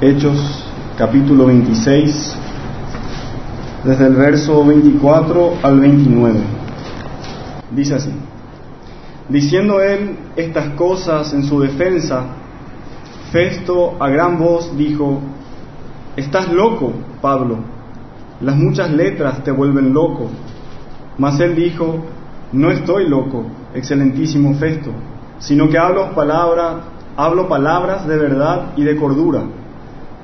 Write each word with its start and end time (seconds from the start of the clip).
Hechos 0.00 0.64
capítulo 0.96 1.46
26, 1.46 2.36
desde 3.82 4.06
el 4.06 4.14
verso 4.14 4.64
24 4.64 5.54
al 5.60 5.80
29. 5.80 6.38
Dice 7.72 7.96
así, 7.96 8.12
diciendo 9.28 9.80
él 9.82 10.16
estas 10.36 10.68
cosas 10.74 11.32
en 11.34 11.42
su 11.42 11.58
defensa, 11.58 12.26
Festo 13.32 13.96
a 14.00 14.08
gran 14.08 14.38
voz 14.38 14.76
dijo, 14.78 15.18
Estás 16.14 16.52
loco, 16.52 16.92
Pablo, 17.20 17.58
las 18.40 18.54
muchas 18.54 18.92
letras 18.92 19.42
te 19.42 19.50
vuelven 19.50 19.92
loco. 19.92 20.30
Mas 21.18 21.40
él 21.40 21.56
dijo, 21.56 22.04
No 22.52 22.70
estoy 22.70 23.08
loco, 23.08 23.46
excelentísimo 23.74 24.54
Festo, 24.54 24.92
sino 25.40 25.68
que 25.68 25.76
hablo 25.76 26.14
palabras, 26.14 26.82
hablo 27.16 27.48
palabras 27.48 28.06
de 28.06 28.16
verdad 28.16 28.74
y 28.76 28.84
de 28.84 28.94
cordura 28.94 29.42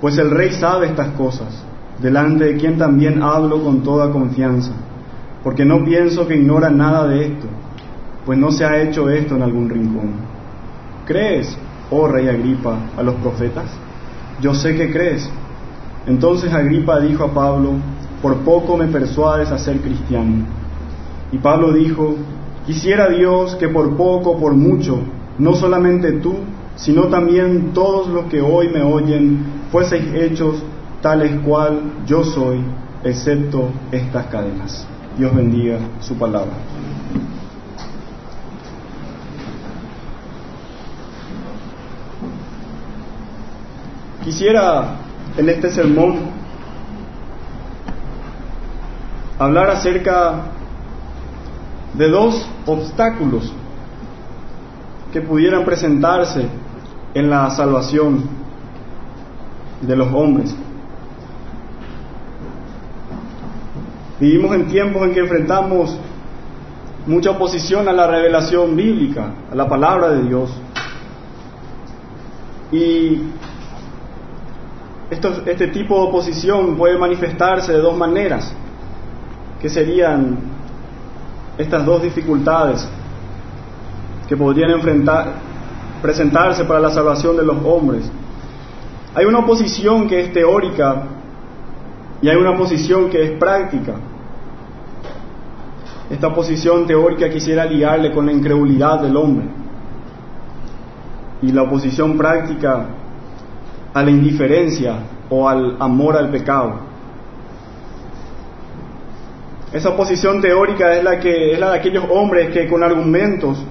pues 0.05 0.19
el 0.19 0.31
rey 0.31 0.51
sabe 0.51 0.89
estas 0.89 1.13
cosas, 1.13 1.65
delante 1.99 2.45
de 2.45 2.57
quien 2.59 2.77
también 2.77 3.23
hablo 3.23 3.65
con 3.65 3.83
toda 3.83 4.13
confianza, 4.13 4.73
porque 5.43 5.65
no 5.65 5.83
pienso 5.83 6.29
que 6.29 6.37
ignora 6.37 6.69
nada 6.69 7.07
de 7.09 7.29
esto, 7.29 7.47
pues 8.27 8.39
no 8.39 8.51
se 8.51 8.67
ha 8.67 8.83
hecho 8.83 9.09
esto 9.09 9.35
en 9.35 9.41
algún 9.41 9.71
rincón. 9.71 10.11
¿Crees, 11.07 11.57
oh 11.91 12.07
rey 12.07 12.29
Agripa, 12.29 12.81
a 12.99 13.03
los 13.03 13.15
profetas? 13.15 13.65
Yo 14.43 14.53
sé 14.53 14.77
que 14.77 14.93
crees. 14.93 15.27
Entonces 16.07 16.53
Agripa 16.53 17.01
dijo 17.01 17.25
a 17.25 17.33
Pablo, 17.33 17.71
por 18.21 18.37
poco 18.41 18.77
me 18.77 18.89
persuades 18.89 19.51
a 19.53 19.57
ser 19.57 19.79
cristiano. 19.79 20.45
Y 21.33 21.39
Pablo 21.39 21.73
dijo, 21.73 22.15
quisiera 22.67 23.09
Dios 23.09 23.55
que 23.55 23.69
por 23.69 23.97
poco, 23.97 24.39
por 24.39 24.53
mucho, 24.53 24.99
no 25.39 25.55
solamente 25.55 26.13
tú, 26.21 26.35
sino 26.77 27.05
también 27.05 27.71
todos 27.73 28.09
los 28.09 28.27
que 28.27 28.43
hoy 28.43 28.69
me 28.69 28.83
oyen 28.83 29.64
fueseis 29.75 30.15
hechos 30.15 30.63
tales 31.03 31.33
cual 31.45 32.05
yo 32.07 32.23
soy, 32.23 32.65
excepto 33.03 33.73
estas 33.91 34.27
cadenas. 34.27 34.87
Dios 35.19 35.35
bendiga 35.35 35.79
su 35.99 36.15
palabra. 36.17 36.53
Quisiera 44.23 44.95
en 45.37 45.49
este 45.49 45.73
sermón 45.73 46.19
hablar 49.41 49.71
acerca 49.71 50.35
de 51.95 52.09
dos 52.11 52.47
obstáculos 52.65 53.53
que 55.13 55.21
pudieran 55.21 55.65
presentarse 55.65 56.47
en 57.13 57.29
la 57.29 57.51
salvación 57.51 58.44
de 59.87 59.97
los 59.97 60.13
hombres. 60.13 60.55
Vivimos 64.21 64.55
en 64.55 64.67
tiempos 64.69 65.03
en 65.03 65.13
que 65.13 65.21
enfrentamos 65.21 65.99
mucha 67.07 67.31
oposición 67.31 67.89
a 67.89 67.93
la 67.93 68.07
revelación 68.07 68.75
bíblica, 68.77 69.31
a 69.51 69.55
la 69.55 69.69
palabra 69.69 70.11
de 70.11 70.23
Dios. 70.23 70.51
Y 72.73 73.21
este 75.11 75.69
tipo 75.69 75.97
de 75.97 76.09
oposición 76.09 76.77
puede 76.77 76.99
manifestarse 76.99 77.73
de 77.73 77.79
dos 77.79 77.97
maneras, 77.97 78.53
que 79.61 79.69
serían 79.69 80.39
estas 81.59 81.85
dos 81.85 82.03
dificultades 82.03 82.89
que 84.29 84.37
podrían 84.37 84.71
enfrentar, 84.71 85.35
presentarse 86.03 86.65
para 86.65 86.81
la 86.81 86.91
salvación 86.91 87.37
de 87.37 87.45
los 87.45 87.57
hombres. 87.65 88.11
Hay 89.15 89.25
una 89.25 89.39
oposición 89.39 90.09
que 90.09 90.21
es 90.21 90.33
teórica 90.33 91.05
y 92.21 92.29
hay 92.29 92.37
una 92.37 92.51
oposición 92.51 93.11
que 93.11 93.23
es 93.23 93.31
práctica. 93.39 93.95
Esta 96.11 96.29
oposición 96.29 96.87
teórica 96.87 97.31
quisiera 97.31 97.65
ligarle 97.65 98.13
con 98.13 98.27
la 98.27 98.33
incredulidad 98.33 99.01
del 99.01 99.17
hombre 99.17 99.47
y 101.43 101.53
la 101.53 101.63
oposición 101.63 102.19
práctica 102.19 102.87
a 103.93 104.03
la 104.03 104.11
indiferencia 104.11 104.97
o 105.31 105.49
al 105.49 105.77
amor 105.79 106.17
al 106.17 106.31
pecado. 106.31 106.81
Esa 109.73 109.91
oposición 109.91 110.41
teórica 110.41 110.93
es 110.95 111.05
la 111.05 111.19
que 111.19 111.53
es 111.53 111.59
la 111.59 111.73
de 111.73 111.79
aquellos 111.79 112.05
hombres 112.11 112.51
que 112.53 112.69
con 112.69 112.83
argumentos 112.83 113.63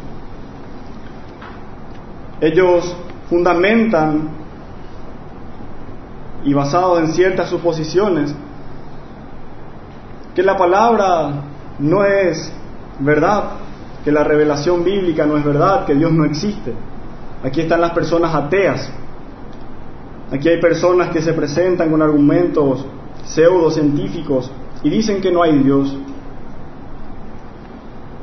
ellos 2.42 2.96
fundamentan 3.30 4.43
y 6.44 6.54
basados 6.54 7.00
en 7.00 7.08
ciertas 7.08 7.50
suposiciones, 7.50 8.34
que 10.36 10.44
la 10.44 10.58
palabra 10.58 11.32
no 11.80 12.04
es 12.04 12.52
verdad, 13.00 13.52
que 14.04 14.12
la 14.12 14.24
revelación 14.24 14.84
bíblica 14.84 15.26
no 15.26 15.38
es 15.38 15.44
verdad, 15.44 15.86
que 15.86 15.96
Dios 15.96 16.12
no 16.12 16.26
existe. 16.26 16.74
Aquí 17.44 17.62
están 17.62 17.82
las 17.82 17.92
personas 17.92 18.34
ateas. 18.34 18.92
Aquí 20.32 20.50
hay 20.50 20.60
personas 20.60 21.10
que 21.10 21.22
se 21.22 21.34
presentan 21.34 21.92
con 21.92 22.02
argumentos 22.02 22.86
pseudocientíficos 23.26 24.52
y 24.82 24.90
dicen 24.90 25.22
que 25.22 25.32
no 25.32 25.44
hay 25.44 25.58
Dios. 25.60 25.96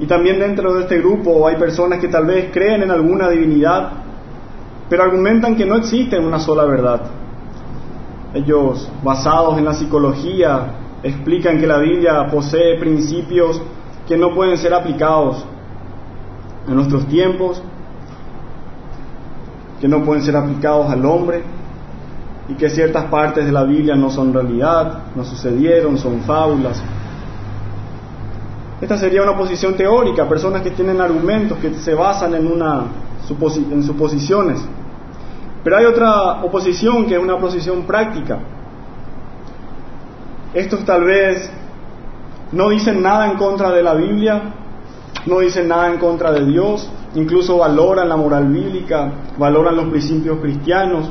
Y 0.00 0.06
también 0.06 0.38
dentro 0.38 0.75
de 0.75 0.82
este 0.82 0.98
grupo 0.98 1.47
hay 1.47 1.56
personas 1.56 2.00
que 2.00 2.08
tal 2.08 2.26
vez 2.26 2.50
creen 2.52 2.82
en 2.82 2.91
alguna 2.91 3.28
divinidad, 3.28 3.92
pero 4.88 5.02
argumentan 5.02 5.56
que 5.56 5.66
no 5.66 5.76
existe 5.76 6.19
una 6.19 6.41
sola 6.41 6.64
verdad. 6.64 7.02
Ellos, 8.34 8.91
basados 9.02 9.58
en 9.58 9.64
la 9.64 9.74
psicología, 9.74 10.74
explican 11.02 11.58
que 11.58 11.66
la 11.66 11.78
Biblia 11.78 12.26
posee 12.30 12.78
principios 12.78 13.60
que 14.06 14.16
no 14.16 14.34
pueden 14.34 14.56
ser 14.56 14.74
aplicados 14.74 15.44
en 16.69 16.74
nuestros 16.74 17.06
tiempos, 17.06 17.62
que 19.80 19.88
no 19.88 20.04
pueden 20.04 20.22
ser 20.22 20.36
aplicados 20.36 20.90
al 20.90 21.04
hombre 21.06 21.42
y 22.48 22.54
que 22.54 22.69
ciertas 22.69 23.04
partes 23.04 23.46
de 23.46 23.52
la 23.52 23.64
Biblia 23.64 23.94
no 23.96 24.10
son 24.10 24.32
realidad, 24.32 25.04
no 25.14 25.24
sucedieron, 25.24 25.96
son 25.96 26.20
fábulas. 26.20 26.82
Esta 28.80 28.96
sería 28.96 29.22
una 29.22 29.36
posición 29.36 29.74
teórica, 29.74 30.28
personas 30.28 30.62
que 30.62 30.70
tienen 30.70 31.00
argumentos 31.00 31.58
que 31.58 31.74
se 31.74 31.94
basan 31.94 32.34
en, 32.34 32.46
una, 32.46 32.84
en 33.70 33.82
suposiciones. 33.82 34.60
Pero 35.62 35.76
hay 35.76 35.84
otra 35.84 36.43
oposición 36.43 37.06
que 37.06 37.15
es 37.15 37.21
una 37.21 37.34
oposición 37.34 37.82
práctica. 37.82 38.38
Estos 40.54 40.84
tal 40.84 41.04
vez 41.04 41.50
no 42.53 42.71
dicen 42.71 43.03
nada 43.03 43.31
en 43.31 43.37
contra 43.37 43.70
de 43.70 43.82
la 43.82 43.94
Biblia, 43.94 44.54
no 45.26 45.41
dicen 45.41 45.69
nada 45.69 45.88
en 45.88 45.99
contra 45.99 46.32
de 46.32 46.44
Dios, 46.47 46.91
incluso 47.15 47.59
valoran 47.59 48.09
la 48.09 48.16
moral 48.16 48.49
bíblica, 48.49 49.12
valoran 49.38 49.76
los 49.76 49.88
principios 49.88 50.38
cristianos. 50.41 51.10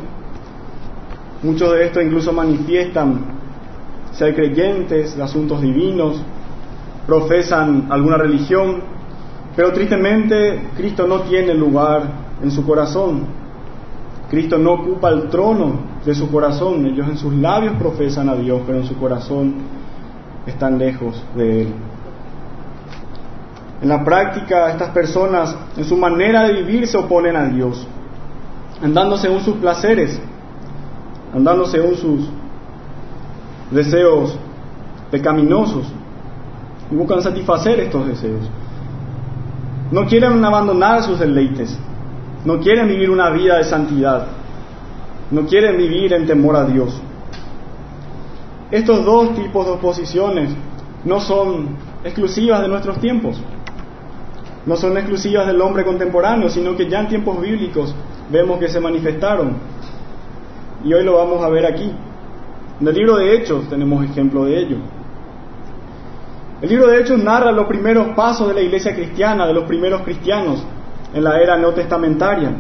Muchos 1.43 1.71
de 1.71 1.85
estos 1.85 2.03
incluso 2.03 2.33
manifiestan 2.33 3.21
ser 4.11 4.35
creyentes 4.35 5.15
de 5.15 5.23
asuntos 5.23 5.61
divinos, 5.61 6.21
profesan 7.05 7.87
alguna 7.89 8.17
religión, 8.17 8.81
pero 9.55 9.71
tristemente 9.71 10.69
Cristo 10.75 11.07
no 11.07 11.21
tiene 11.21 11.53
lugar 11.53 12.03
en 12.41 12.51
su 12.51 12.65
corazón. 12.65 13.38
Cristo 14.29 14.57
no 14.57 14.73
ocupa 14.73 15.09
el 15.09 15.29
trono 15.29 15.79
de 16.05 16.13
su 16.13 16.29
corazón. 16.29 16.85
Ellos 16.85 17.07
en 17.07 17.17
sus 17.17 17.33
labios 17.33 17.75
profesan 17.77 18.29
a 18.29 18.35
Dios, 18.35 18.61
pero 18.65 18.79
en 18.79 18.85
su 18.85 18.95
corazón 18.97 19.55
están 20.45 20.77
lejos 20.77 21.23
de 21.35 21.63
Él. 21.63 21.73
En 23.81 23.89
la 23.89 24.03
práctica, 24.03 24.71
estas 24.71 24.89
personas, 24.89 25.55
en 25.77 25.85
su 25.85 25.95
manera 25.95 26.43
de 26.43 26.53
vivir, 26.61 26.85
se 26.85 26.97
oponen 26.97 27.35
a 27.35 27.45
Dios, 27.45 27.87
andando 28.83 29.17
según 29.17 29.39
sus 29.41 29.55
placeres, 29.55 30.21
andando 31.33 31.65
según 31.65 31.95
sus 31.95 32.29
deseos 33.71 34.37
pecaminosos, 35.09 35.91
y 36.91 36.95
buscan 36.95 37.21
satisfacer 37.21 37.79
estos 37.79 38.05
deseos. 38.05 38.49
No 39.91 40.05
quieren 40.05 40.43
abandonar 40.43 41.01
sus 41.01 41.17
deleites, 41.17 41.79
no 42.49 42.59
quieren 42.59 42.87
vivir 42.87 43.11
una 43.11 43.29
vida 43.29 43.57
de 43.57 43.63
santidad, 43.63 44.25
no 45.29 45.45
quieren 45.45 45.77
vivir 45.77 46.11
en 46.13 46.25
temor 46.25 46.55
a 46.55 46.65
Dios. 46.65 46.99
Estos 48.71 49.05
dos 49.05 49.35
tipos 49.35 49.67
de 49.67 49.73
oposiciones 49.73 50.49
no 51.05 51.19
son 51.19 51.77
exclusivas 52.03 52.61
de 52.61 52.67
nuestros 52.67 52.99
tiempos, 52.99 53.39
no 54.65 54.75
son 54.75 54.97
exclusivas 54.97 55.45
del 55.45 55.61
hombre 55.61 55.85
contemporáneo, 55.85 56.49
sino 56.49 56.75
que 56.75 56.89
ya 56.89 57.01
en 57.01 57.09
tiempos 57.09 57.39
bíblicos 57.39 57.93
vemos 58.31 58.57
que 58.57 58.67
se 58.67 58.79
manifestaron. 58.79 59.53
Y 60.83 60.91
hoy 60.91 61.03
lo 61.03 61.17
vamos 61.17 61.43
a 61.43 61.49
ver 61.49 61.67
aquí. 61.67 61.91
En 62.81 62.87
el 62.87 62.95
libro 62.95 63.17
de 63.17 63.35
Hechos 63.35 63.69
tenemos 63.69 64.03
ejemplo 64.03 64.45
de 64.45 64.59
ello. 64.59 64.77
El 66.63 66.69
libro 66.69 66.87
de 66.87 66.99
Hechos 66.99 67.21
narra 67.21 67.51
los 67.51 67.67
primeros 67.67 68.07
pasos 68.15 68.47
de 68.47 68.55
la 68.55 68.61
iglesia 68.61 68.95
cristiana, 68.95 69.45
de 69.45 69.53
los 69.53 69.65
primeros 69.65 70.01
cristianos, 70.01 70.65
en 71.13 71.23
la 71.23 71.39
era 71.39 71.57
no 71.57 71.71
testamentaria. 71.73 72.51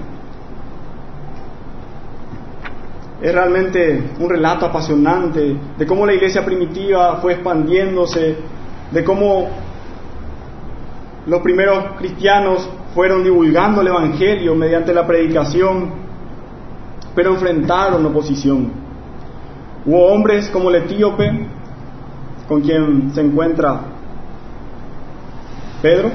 es 3.21 3.33
realmente 3.33 4.11
un 4.19 4.29
relato 4.29 4.65
apasionante 4.65 5.55
de 5.77 5.85
cómo 5.85 6.05
la 6.05 6.13
iglesia 6.13 6.45
primitiva 6.45 7.17
fue 7.17 7.33
expandiéndose, 7.33 8.37
de 8.91 9.03
cómo 9.03 9.49
los 11.25 11.41
primeros 11.41 11.95
cristianos 11.97 12.69
fueron 12.95 13.23
divulgando 13.23 13.81
el 13.81 13.87
Evangelio 13.87 14.55
mediante 14.55 14.93
la 14.93 15.05
predicación, 15.05 15.91
pero 17.13 17.31
enfrentaron 17.31 18.05
oposición. 18.05 18.71
Hubo 19.85 20.07
hombres 20.07 20.49
como 20.49 20.69
el 20.69 20.75
etíope, 20.75 21.45
con 22.47 22.61
quien 22.61 23.11
se 23.13 23.21
encuentra 23.21 23.81
Pedro, 25.81 26.09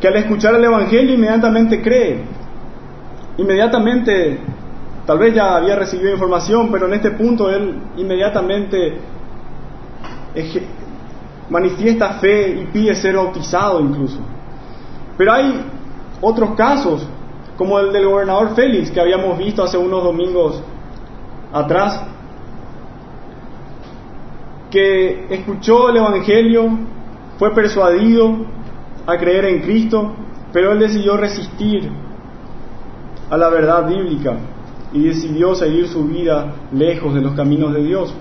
que 0.00 0.08
al 0.08 0.16
escuchar 0.16 0.54
el 0.54 0.64
Evangelio 0.64 1.14
inmediatamente 1.14 1.82
cree, 1.82 2.22
inmediatamente, 3.36 4.38
tal 5.06 5.18
vez 5.18 5.34
ya 5.34 5.56
había 5.56 5.76
recibido 5.76 6.12
información, 6.12 6.70
pero 6.70 6.86
en 6.86 6.94
este 6.94 7.10
punto 7.12 7.50
él 7.50 7.80
inmediatamente 7.96 8.98
manifiesta 11.50 12.14
fe 12.14 12.60
y 12.60 12.66
pide 12.66 12.94
ser 12.94 13.16
bautizado 13.16 13.80
incluso. 13.80 14.18
Pero 15.16 15.32
hay 15.32 15.64
otros 16.20 16.50
casos, 16.50 17.06
como 17.56 17.78
el 17.80 17.92
del 17.92 18.06
gobernador 18.06 18.54
Félix, 18.54 18.90
que 18.90 19.00
habíamos 19.00 19.36
visto 19.36 19.64
hace 19.64 19.78
unos 19.78 20.04
domingos 20.04 20.62
atrás, 21.52 22.02
que 24.70 25.26
escuchó 25.30 25.88
el 25.88 25.96
Evangelio, 25.96 26.68
fue 27.38 27.54
persuadido 27.54 28.46
a 29.08 29.16
creer 29.16 29.46
en 29.46 29.62
Cristo, 29.62 30.12
pero 30.52 30.72
él 30.72 30.80
decidió 30.80 31.16
resistir 31.16 31.90
a 33.30 33.38
la 33.38 33.48
verdad 33.48 33.88
bíblica 33.88 34.36
y 34.92 35.02
decidió 35.02 35.54
seguir 35.54 35.88
su 35.88 36.04
vida 36.04 36.52
lejos 36.72 37.14
de 37.14 37.22
los 37.22 37.32
caminos 37.32 37.72
de 37.72 37.84
Dios. 37.84 38.14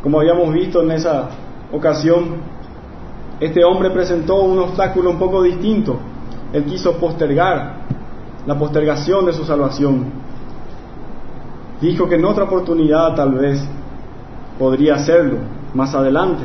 Como 0.00 0.20
habíamos 0.20 0.54
visto 0.54 0.80
en 0.80 0.92
esa 0.92 1.28
ocasión, 1.72 2.36
este 3.40 3.64
hombre 3.64 3.90
presentó 3.90 4.42
un 4.42 4.60
obstáculo 4.60 5.10
un 5.10 5.18
poco 5.18 5.42
distinto. 5.42 5.98
Él 6.52 6.62
quiso 6.64 6.98
postergar 6.98 7.80
la 8.46 8.56
postergación 8.56 9.26
de 9.26 9.32
su 9.32 9.44
salvación. 9.44 10.04
Dijo 11.80 12.08
que 12.08 12.14
en 12.14 12.24
otra 12.24 12.44
oportunidad 12.44 13.16
tal 13.16 13.32
vez 13.34 13.60
podría 14.56 14.94
hacerlo 14.94 15.38
más 15.74 15.96
adelante. 15.96 16.44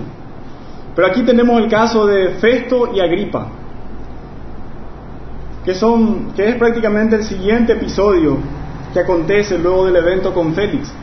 Pero 0.95 1.07
aquí 1.07 1.23
tenemos 1.23 1.61
el 1.61 1.69
caso 1.69 2.05
de 2.05 2.29
Festo 2.35 2.93
y 2.93 2.99
Agripa, 2.99 3.47
que, 5.65 5.73
son, 5.73 6.33
que 6.35 6.49
es 6.49 6.55
prácticamente 6.55 7.15
el 7.15 7.23
siguiente 7.23 7.73
episodio 7.73 8.37
que 8.93 8.99
acontece 8.99 9.57
luego 9.57 9.85
del 9.85 9.95
evento 9.95 10.33
con 10.33 10.53
Félix. 10.53 10.93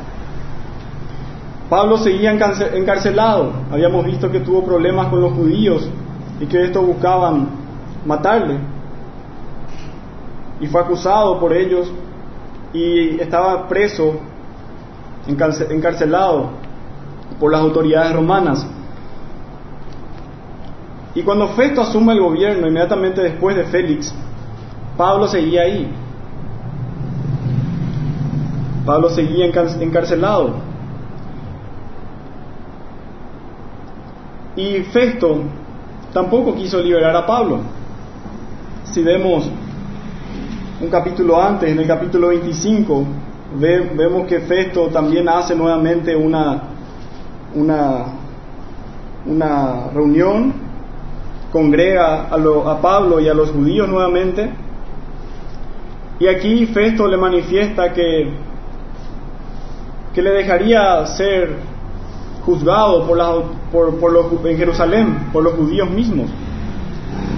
Pablo 1.68 1.98
seguía 1.98 2.32
encarcelado, 2.32 3.52
habíamos 3.70 4.04
visto 4.04 4.30
que 4.30 4.40
tuvo 4.40 4.64
problemas 4.64 5.08
con 5.08 5.20
los 5.20 5.32
judíos 5.32 5.88
y 6.40 6.46
que 6.46 6.64
estos 6.64 6.84
buscaban 6.84 7.48
matarle. 8.04 8.58
Y 10.60 10.66
fue 10.66 10.80
acusado 10.80 11.38
por 11.38 11.52
ellos 11.52 11.90
y 12.72 13.20
estaba 13.20 13.68
preso, 13.68 14.14
encarcelado 15.26 16.50
por 17.38 17.52
las 17.52 17.60
autoridades 17.60 18.14
romanas. 18.14 18.66
Y 21.14 21.22
cuando 21.22 21.48
Festo 21.48 21.80
asume 21.80 22.12
el 22.12 22.20
gobierno, 22.20 22.68
inmediatamente 22.68 23.20
después 23.20 23.56
de 23.56 23.64
Félix, 23.64 24.14
Pablo 24.96 25.26
seguía 25.26 25.62
ahí. 25.62 25.90
Pablo 28.84 29.10
seguía 29.10 29.46
encarcelado. 29.46 30.54
Y 34.56 34.82
Festo 34.84 35.42
tampoco 36.12 36.54
quiso 36.54 36.80
liberar 36.80 37.16
a 37.16 37.26
Pablo. 37.26 37.60
Si 38.84 39.02
vemos 39.02 39.48
un 40.80 40.88
capítulo 40.88 41.40
antes, 41.40 41.70
en 41.70 41.78
el 41.78 41.86
capítulo 41.86 42.28
25, 42.28 43.04
vemos 43.58 44.26
que 44.26 44.40
Festo 44.40 44.88
también 44.88 45.28
hace 45.28 45.54
nuevamente 45.54 46.14
una, 46.14 46.62
una, 47.54 48.06
una 49.26 49.88
reunión, 49.92 50.69
congrega 51.52 52.28
a, 52.30 52.34
a 52.34 52.80
Pablo 52.80 53.20
y 53.20 53.28
a 53.28 53.34
los 53.34 53.50
judíos 53.50 53.88
nuevamente, 53.88 54.50
y 56.18 56.26
aquí 56.26 56.66
Festo 56.66 57.08
le 57.08 57.16
manifiesta 57.16 57.92
que, 57.92 58.30
que 60.14 60.22
le 60.22 60.30
dejaría 60.30 61.06
ser 61.06 61.56
juzgado 62.44 63.06
por, 63.06 63.98
por 63.98 64.12
los, 64.12 64.26
en 64.44 64.56
Jerusalén 64.56 65.28
por 65.32 65.42
los 65.42 65.54
judíos 65.54 65.90
mismos, 65.90 66.30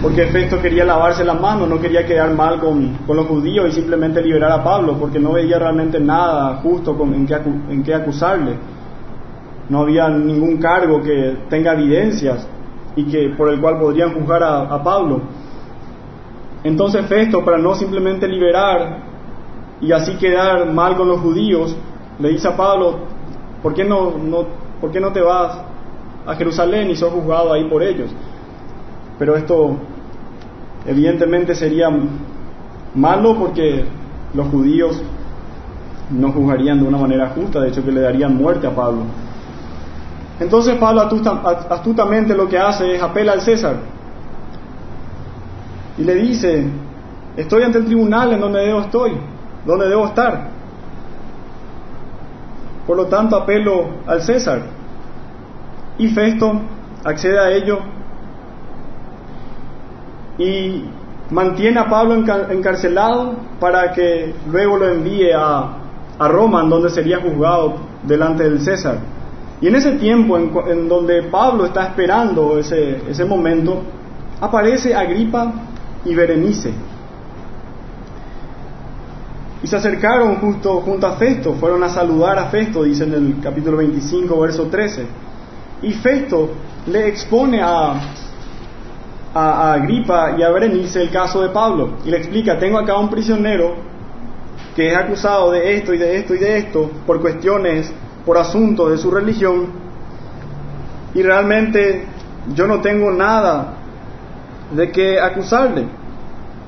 porque 0.02 0.26
Festo 0.26 0.60
quería 0.60 0.84
lavarse 0.84 1.24
las 1.24 1.40
manos, 1.40 1.68
no 1.68 1.80
quería 1.80 2.04
quedar 2.04 2.34
mal 2.34 2.58
con, 2.58 2.98
con, 3.06 3.16
los 3.16 3.26
judíos 3.26 3.68
y 3.68 3.72
simplemente 3.72 4.20
liberar 4.20 4.50
a 4.50 4.64
Pablo, 4.64 4.96
porque 4.98 5.20
no 5.20 5.32
veía 5.32 5.58
realmente 5.58 6.00
nada 6.00 6.56
justo 6.56 6.96
con, 6.98 7.14
en, 7.14 7.24
qué, 7.24 7.34
en 7.34 7.82
qué 7.84 7.94
acusarle. 7.94 8.56
No 9.68 9.82
había 9.82 10.08
ningún 10.08 10.56
cargo 10.58 11.00
que 11.00 11.36
tenga 11.48 11.72
evidencias 11.74 12.46
y 12.96 13.04
que 13.04 13.30
por 13.30 13.48
el 13.50 13.60
cual 13.60 13.78
podrían 13.78 14.12
juzgar 14.12 14.42
a, 14.42 14.60
a 14.62 14.82
Pablo. 14.82 15.22
Entonces 16.64 17.06
Festo, 17.06 17.44
para 17.44 17.58
no 17.58 17.74
simplemente 17.74 18.28
liberar 18.28 18.98
y 19.80 19.92
así 19.92 20.14
quedar 20.16 20.72
mal 20.72 20.96
con 20.96 21.08
los 21.08 21.20
judíos, 21.20 21.76
le 22.18 22.28
dice 22.28 22.48
a 22.48 22.56
Pablo, 22.56 22.98
¿por 23.62 23.74
qué 23.74 23.84
no, 23.84 24.16
no 24.18 24.46
¿por 24.80 24.90
qué 24.90 25.00
no 25.00 25.12
te 25.12 25.20
vas 25.20 25.58
a 26.26 26.34
Jerusalén 26.34 26.90
y 26.90 26.96
sos 26.96 27.12
juzgado 27.12 27.52
ahí 27.52 27.64
por 27.68 27.82
ellos? 27.82 28.10
Pero 29.18 29.36
esto 29.36 29.76
evidentemente 30.86 31.54
sería 31.54 31.88
malo 32.94 33.38
porque 33.38 33.84
los 34.34 34.48
judíos 34.48 35.00
no 36.10 36.32
juzgarían 36.32 36.80
de 36.80 36.88
una 36.88 36.98
manera 36.98 37.30
justa, 37.30 37.60
de 37.60 37.68
hecho 37.68 37.84
que 37.84 37.92
le 37.92 38.00
darían 38.00 38.36
muerte 38.36 38.66
a 38.66 38.74
Pablo. 38.74 39.02
Entonces 40.42 40.76
Pablo 40.76 41.08
astutamente 41.70 42.34
lo 42.34 42.48
que 42.48 42.58
hace 42.58 42.96
es 42.96 43.02
apela 43.02 43.32
al 43.32 43.40
César 43.42 43.76
y 45.98 46.04
le 46.04 46.14
dice, 46.14 46.66
estoy 47.36 47.62
ante 47.62 47.78
el 47.78 47.84
tribunal 47.84 48.32
en 48.32 48.40
donde 48.40 48.60
debo 48.60 48.80
estoy, 48.80 49.12
donde 49.64 49.88
debo 49.88 50.06
estar. 50.06 50.48
Por 52.86 52.96
lo 52.96 53.06
tanto, 53.06 53.36
apelo 53.36 53.86
al 54.06 54.22
César. 54.22 54.62
Y 55.98 56.08
Festo 56.08 56.60
accede 57.04 57.38
a 57.38 57.50
ello 57.50 57.78
y 60.38 60.84
mantiene 61.30 61.78
a 61.78 61.88
Pablo 61.88 62.14
encarcelado 62.50 63.36
para 63.60 63.92
que 63.92 64.34
luego 64.50 64.78
lo 64.78 64.88
envíe 64.88 65.30
a, 65.32 65.78
Roma, 66.18 66.62
en 66.62 66.68
donde 66.68 66.88
sería 66.88 67.20
juzgado 67.20 67.74
delante 68.04 68.44
del 68.44 68.60
César. 68.60 68.98
Y 69.62 69.68
en 69.68 69.76
ese 69.76 69.92
tiempo, 69.92 70.36
en, 70.36 70.88
donde 70.88 71.22
Pablo 71.24 71.64
está 71.64 71.84
esperando 71.84 72.58
ese, 72.58 73.00
ese 73.08 73.24
momento, 73.24 73.82
aparece 74.40 74.94
Agripa 74.94 75.52
y 76.04 76.14
Berenice 76.14 76.72
y 79.62 79.66
se 79.66 79.76
acercaron 79.76 80.36
justo 80.36 80.80
junto 80.80 81.06
a 81.06 81.12
Festo, 81.12 81.54
fueron 81.54 81.84
a 81.84 81.88
saludar 81.88 82.36
a 82.38 82.46
Festo, 82.46 82.82
dice 82.82 83.04
en 83.04 83.14
el 83.14 83.40
capítulo 83.40 83.76
25, 83.76 84.40
verso 84.40 84.66
13. 84.66 85.06
Y 85.82 85.92
Festo 85.92 86.50
le 86.86 87.06
expone 87.06 87.60
a, 87.62 87.94
Agripa 89.34 90.34
y 90.36 90.42
a 90.42 90.50
Berenice 90.50 91.00
el 91.00 91.10
caso 91.10 91.40
de 91.40 91.48
Pablo 91.48 91.94
y 92.04 92.10
le 92.10 92.18
explica, 92.18 92.58
tengo 92.58 92.78
acá 92.78 92.98
un 92.98 93.08
prisionero 93.08 93.76
que 94.76 94.88
es 94.88 94.96
acusado 94.96 95.52
de 95.52 95.74
esto 95.76 95.94
y 95.94 95.98
de 95.98 96.18
esto 96.18 96.34
y 96.34 96.38
de 96.38 96.58
esto 96.58 96.90
por 97.06 97.18
cuestiones, 97.22 97.90
por 98.24 98.38
asuntos 98.38 98.90
de 98.90 98.98
su 98.98 99.10
religión 99.10 99.66
y 101.14 101.22
realmente 101.22 102.06
yo 102.54 102.66
no 102.66 102.80
tengo 102.80 103.10
nada 103.10 103.74
de 104.74 104.90
qué 104.90 105.20
acusarle 105.20 106.02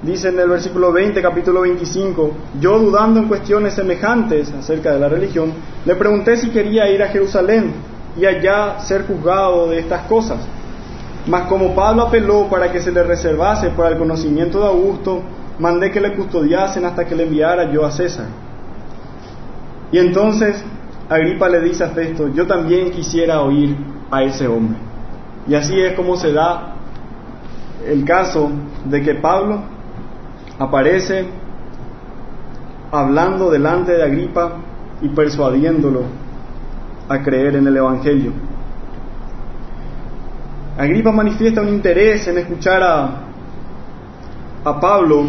dice 0.05 0.29
en 0.29 0.39
el 0.39 0.49
versículo 0.49 0.93
20, 0.93 1.21
capítulo 1.23 1.63
25, 1.63 2.33
yo 2.61 2.79
dudando 2.79 3.21
en 3.21 3.29
cuestiones 3.29 3.75
semejantes 3.75 4.53
acerca 4.53 4.93
de 4.93 5.01
la 5.01 5.09
religión, 5.09 5.53
le 5.85 5.95
pregunté 5.95 6.37
si 6.37 6.51
quería 6.51 6.91
ir 6.91 7.03
a 7.03 7.09
Jerusalén 7.09 7.73
y 8.17 8.27
allá 8.27 8.81
ser 8.81 9.07
juzgado 9.07 9.69
de 9.71 9.79
estas 9.79 10.03
cosas. 10.03 10.39
Mas 11.27 11.47
como 11.47 11.75
Pablo 11.75 12.03
apeló 12.03 12.49
para 12.51 12.71
que 12.71 12.81
se 12.81 12.93
le 12.93 13.03
reservase 13.03 13.71
para 13.71 13.91
el 13.91 13.99
conocimiento 13.99 14.61
de 14.61 14.67
Augusto, 14.67 15.23
mandé 15.59 15.91
que 15.91 16.01
le 16.01 16.15
custodiasen 16.15 16.85
hasta 16.85 17.07
que 17.07 17.15
le 17.15 17.23
enviara 17.23 17.73
yo 17.73 17.85
a 17.85 17.91
César. 17.91 18.27
Y 19.91 19.99
entonces 19.99 20.63
Agripa 21.09 21.49
le 21.49 21.61
dice 21.61 21.85
a 21.85 21.89
Festo, 21.89 22.29
yo 22.29 22.47
también 22.47 22.91
quisiera 22.91 23.43
oír 23.43 23.77
a 24.11 24.23
ese 24.23 24.47
hombre. 24.49 24.79
Y 25.47 25.55
así 25.55 25.79
es 25.79 25.95
como 25.95 26.17
se 26.17 26.33
da 26.33 26.75
el 27.87 28.05
caso 28.05 28.51
de 28.87 29.03
que 29.03 29.15
Pablo 29.17 29.61
aparece 30.59 31.27
hablando 32.91 33.51
delante 33.51 33.93
de 33.93 34.03
Agripa 34.03 34.53
y 35.03 35.09
persuadiéndolo 35.09 36.05
a 37.09 37.23
creer 37.23 37.57
en 37.57 37.67
el 37.67 37.77
Evangelio. 37.77 38.33
Agripa 40.79 41.13
manifiesta 41.13 41.61
un 41.61 41.69
interés 41.69 42.27
en 42.29 42.39
escuchar 42.39 42.83
a, 42.83 43.11
a 44.65 44.81
Pablo 44.81 45.25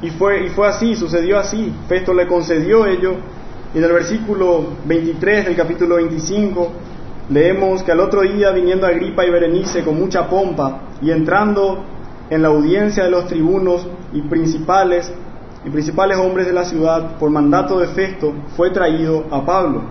y 0.00 0.10
fue, 0.10 0.46
y 0.46 0.48
fue 0.48 0.66
así, 0.66 0.96
sucedió 0.96 1.38
así. 1.38 1.74
Festo 1.86 2.14
le 2.14 2.26
concedió 2.26 2.86
ello 2.86 3.16
y 3.72 3.78
en 3.78 3.84
el 3.84 3.92
versículo 3.92 4.64
23 4.84 5.46
del 5.46 5.56
capítulo 5.56 5.96
25 5.96 6.72
leemos 7.30 7.82
que 7.84 7.92
al 7.92 8.00
otro 8.00 8.22
día 8.22 8.50
viniendo 8.50 8.86
Agripa 8.86 9.24
y 9.24 9.30
Berenice 9.30 9.84
con 9.84 9.98
mucha 9.98 10.28
pompa 10.28 10.80
y 11.00 11.12
entrando 11.12 11.84
en 12.28 12.42
la 12.42 12.48
audiencia 12.48 13.04
de 13.04 13.10
los 13.10 13.26
tribunos 13.26 13.86
y 14.12 14.22
principales 14.22 15.12
y 15.64 15.70
principales 15.70 16.18
hombres 16.18 16.46
de 16.46 16.52
la 16.52 16.64
ciudad 16.64 17.16
por 17.18 17.30
mandato 17.30 17.78
de 17.78 17.88
Festo 17.88 18.32
fue 18.56 18.70
traído 18.70 19.26
a 19.30 19.44
Pablo. 19.44 19.82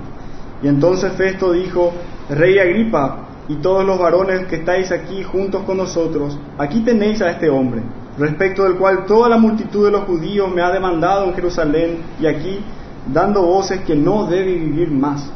Y 0.62 0.68
entonces 0.68 1.14
Festo 1.14 1.54
dijo, 1.54 1.94
Rey 2.30 2.60
Agripa 2.60 3.28
y 3.48 3.56
todos 3.58 3.86
los 3.86 3.98
varones 3.98 4.46
que 4.48 4.58
estáis 4.58 4.92
aquí 4.92 5.24
juntos 5.24 5.64
con 5.64 5.78
nosotros, 5.78 6.38
aquí 6.58 6.82
tenéis 6.82 7.22
a 7.22 7.32
este 7.32 7.50
hombre, 7.50 7.82
respecto 8.18 8.64
del 8.64 8.76
cual 8.76 9.06
toda 9.06 9.30
la 9.30 9.38
multitud 9.38 9.86
de 9.86 9.92
los 9.92 10.04
judíos 10.04 10.54
me 10.54 10.62
ha 10.62 10.72
demandado 10.72 11.26
en 11.26 11.34
Jerusalén 11.34 11.98
y 12.20 12.26
aquí 12.26 12.60
dando 13.08 13.42
voces 13.44 13.82
que 13.82 13.96
no 13.96 14.26
debe 14.26 14.56
vivir 14.56 14.92
más. 14.92 15.32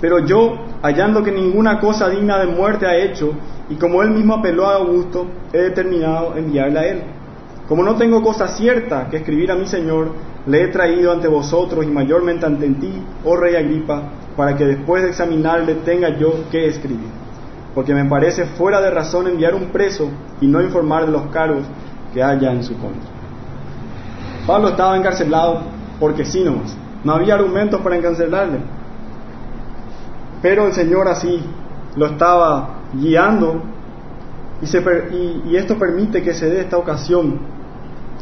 Pero 0.00 0.18
yo, 0.26 0.56
hallando 0.82 1.22
que 1.22 1.32
ninguna 1.32 1.80
cosa 1.80 2.08
digna 2.08 2.38
de 2.38 2.46
muerte 2.46 2.86
ha 2.86 2.96
hecho, 2.96 3.32
y 3.68 3.76
como 3.76 4.02
él 4.02 4.10
mismo 4.10 4.34
apeló 4.34 4.66
a 4.66 4.76
Augusto, 4.76 5.26
he 5.52 5.58
determinado 5.58 6.36
enviarle 6.36 6.78
a 6.78 6.86
él. 6.86 7.02
Como 7.68 7.82
no 7.82 7.96
tengo 7.96 8.22
cosa 8.22 8.48
cierta 8.48 9.08
que 9.08 9.16
escribir 9.16 9.50
a 9.50 9.56
mi 9.56 9.66
Señor, 9.66 10.12
le 10.46 10.62
he 10.62 10.68
traído 10.68 11.12
ante 11.12 11.26
vosotros 11.26 11.84
y 11.84 11.88
mayormente 11.88 12.46
ante 12.46 12.68
ti, 12.68 12.92
oh 13.24 13.36
rey 13.36 13.56
Agripa, 13.56 14.02
para 14.36 14.56
que 14.56 14.64
después 14.64 15.02
de 15.02 15.08
examinarle 15.08 15.74
tenga 15.76 16.16
yo 16.16 16.44
que 16.50 16.66
escribir. 16.66 17.08
Porque 17.74 17.94
me 17.94 18.04
parece 18.04 18.44
fuera 18.44 18.80
de 18.80 18.90
razón 18.90 19.26
enviar 19.26 19.54
un 19.54 19.66
preso 19.66 20.08
y 20.40 20.46
no 20.46 20.62
informar 20.62 21.06
de 21.06 21.12
los 21.12 21.26
cargos 21.26 21.64
que 22.14 22.22
haya 22.22 22.52
en 22.52 22.62
su 22.62 22.74
contra. 22.78 23.10
Pablo 24.46 24.68
estaba 24.68 24.96
encarcelado 24.96 25.62
porque 25.98 26.24
sí 26.24 26.42
nomás. 26.42 26.76
No 27.04 27.14
había 27.14 27.34
argumentos 27.34 27.80
para 27.80 27.96
encarcelarle. 27.96 28.58
Pero 30.42 30.66
el 30.66 30.72
Señor 30.72 31.08
así 31.08 31.40
lo 31.96 32.06
estaba 32.06 32.80
guiando 32.92 33.62
y, 34.60 35.50
y, 35.50 35.56
esto 35.56 35.78
permite 35.78 36.22
que 36.22 36.32
se 36.32 36.48
dé 36.48 36.62
esta 36.62 36.78
ocasión 36.78 37.38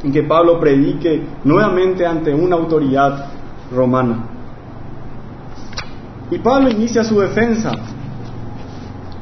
en 0.03 0.13
que 0.13 0.23
Pablo 0.25 0.59
predique 0.59 1.25
nuevamente 1.45 2.05
ante 2.05 2.35
una 2.35 2.57
autoridad 2.57 3.27
romana. 3.73 4.25
Y 6.31 6.39
Pablo 6.39 6.71
inicia 6.71 7.05
su 7.05 7.21
defensa 7.21 7.73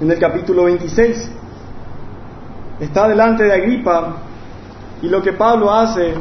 en 0.00 0.10
el 0.10 0.18
capítulo 0.18 0.64
26. 0.64 1.32
Está 2.80 3.08
delante 3.08 3.44
de 3.44 3.52
Agripa 3.52 4.16
y 5.02 5.08
lo 5.08 5.22
que 5.22 5.32
Pablo 5.32 5.72
hace 5.72 6.14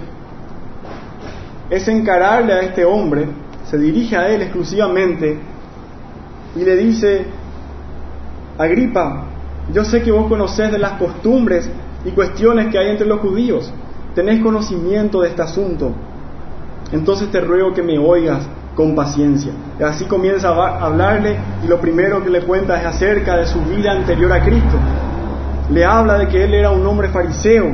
es 1.72 1.88
encararle 1.88 2.54
a 2.54 2.60
este 2.60 2.84
hombre, 2.84 3.26
se 3.64 3.78
dirige 3.78 4.18
a 4.18 4.28
él 4.28 4.42
exclusivamente 4.42 5.40
y 6.54 6.60
le 6.60 6.76
dice, 6.76 7.26
Agripa, 8.58 9.24
yo 9.74 9.86
sé 9.86 10.04
que 10.04 10.12
vos 10.12 10.28
conocés 10.28 10.70
de 10.70 10.78
las 10.78 10.94
costumbres 10.94 11.70
y 12.04 12.12
cuestiones 12.12 12.68
que 12.68 12.78
hay 12.78 12.90
entre 12.90 13.08
los 13.08 13.22
judíos, 13.22 13.72
tenés 14.14 14.44
conocimiento 14.44 15.22
de 15.22 15.30
este 15.30 15.44
asunto, 15.44 15.94
entonces 16.92 17.32
te 17.32 17.40
ruego 17.40 17.74
que 17.74 17.82
me 17.82 17.98
oigas 17.98 18.46
con 18.76 18.94
paciencia. 18.94 19.54
Y 19.80 19.84
así 19.84 20.04
comienza 20.06 20.50
a 20.50 20.86
hablarle 20.86 21.38
y 21.64 21.68
lo 21.68 21.80
primero 21.80 22.22
que 22.22 22.30
le 22.30 22.42
cuenta 22.42 22.82
es 22.82 22.86
acerca 22.86 23.38
de 23.38 23.48
su 23.48 23.62
vida 23.62 23.94
anterior 23.94 24.34
a 24.34 24.44
Cristo. 24.44 24.78
Le 25.70 25.86
habla 25.86 26.18
de 26.18 26.28
que 26.28 26.44
él 26.44 26.54
era 26.54 26.70
un 26.70 26.86
hombre 26.86 27.08
fariseo, 27.08 27.72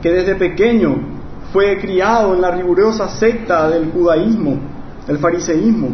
que 0.00 0.10
desde 0.10 0.34
pequeño 0.34 1.11
fue 1.52 1.78
criado 1.78 2.34
en 2.34 2.40
la 2.40 2.50
rigurosa 2.50 3.08
secta 3.08 3.68
del 3.68 3.92
judaísmo, 3.92 4.58
el 5.06 5.18
fariseísmo, 5.18 5.90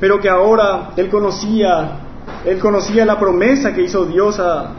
pero 0.00 0.20
que 0.20 0.28
ahora 0.28 0.90
él 0.96 1.08
conocía, 1.08 2.00
él 2.44 2.58
conocía 2.58 3.04
la 3.04 3.18
promesa 3.18 3.72
que 3.72 3.82
hizo 3.82 4.04
Dios 4.04 4.40
a, 4.40 4.72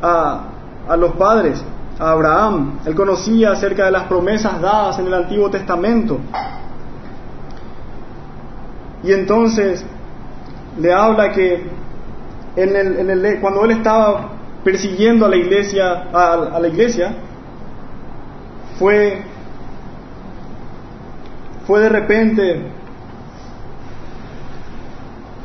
a, 0.00 0.96
los 0.96 1.12
padres, 1.16 1.62
a 1.98 2.12
Abraham, 2.12 2.78
él 2.86 2.94
conocía 2.94 3.52
acerca 3.52 3.84
de 3.84 3.90
las 3.90 4.04
promesas 4.04 4.58
dadas 4.60 4.98
en 4.98 5.06
el 5.08 5.14
Antiguo 5.14 5.50
Testamento. 5.50 6.18
Y 9.04 9.12
entonces 9.12 9.84
le 10.80 10.92
habla 10.92 11.30
que 11.32 11.62
en 12.56 13.10
el, 13.10 13.38
cuando 13.40 13.64
él 13.64 13.72
estaba 13.72 14.30
persiguiendo 14.64 15.26
a 15.26 15.28
la 15.28 15.36
iglesia, 15.36 16.08
a 16.12 16.58
la 16.58 16.68
iglesia, 16.68 17.12
fue, 18.78 19.22
fue 21.66 21.80
de 21.80 21.88
repente 21.88 22.62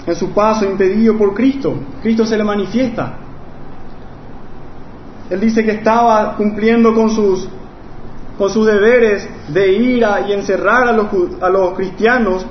en 0.06 0.16
su 0.16 0.32
paso 0.32 0.66
impedido 0.66 1.18
por 1.18 1.34
Cristo. 1.34 1.74
Cristo 2.02 2.25
se 2.25 2.38
le 2.38 2.44
manifiesta. 2.44 3.18
Él 5.30 5.40
dice 5.40 5.63
que 5.63 5.72
estaba 5.72 6.36
cumpliendo 6.36 6.94
con 6.94 7.10
sus, 7.10 7.50
con 8.38 8.50
sus 8.50 8.68
deberes 8.68 9.28
de 9.48 9.72
ir 9.72 10.06
a, 10.06 10.28
y 10.28 10.34
encerrar 10.34 10.88
a 10.88 10.92
los, 10.92 11.08
a 11.42 11.50
los 11.50 11.74
cristianos, 11.74 12.46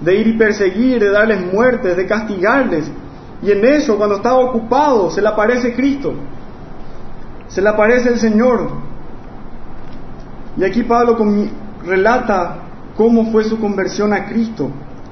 de 0.00 0.14
ir 0.16 0.26
y 0.26 0.32
perseguir, 0.36 1.00
de 1.00 1.10
darles 1.10 1.52
muertes, 1.52 1.96
de 1.96 2.06
castigarles. 2.06 2.90
Y 3.42 3.52
en 3.52 3.64
eso, 3.64 3.96
cuando 3.96 4.16
estaba 4.16 4.36
ocupado, 4.38 5.10
se 5.10 5.22
le 5.22 5.28
aparece 5.28 5.74
Cristo, 5.74 6.14
se 7.48 7.62
le 7.62 7.68
aparece 7.68 8.10
el 8.10 8.18
Señor, 8.18 8.85
y 10.56 10.64
aquí 10.64 10.82
Pablo 10.84 11.16
relata 11.84 12.56
cómo 12.96 13.30
fue 13.30 13.44
su 13.44 13.58
conversión 13.58 14.12
a 14.12 14.26
Cristo. 14.26 14.70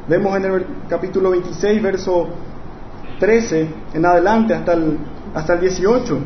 Vemos 0.08 0.36
en 0.36 0.44
el 0.44 0.66
capítulo 0.88 1.30
26, 1.30 1.82
verso 1.82 2.28
13 3.18 3.68
en 3.94 4.06
adelante 4.06 4.54
hasta 4.54 4.72
el, 4.72 4.98
hasta 5.34 5.54
el 5.54 5.60
18. 5.60 6.18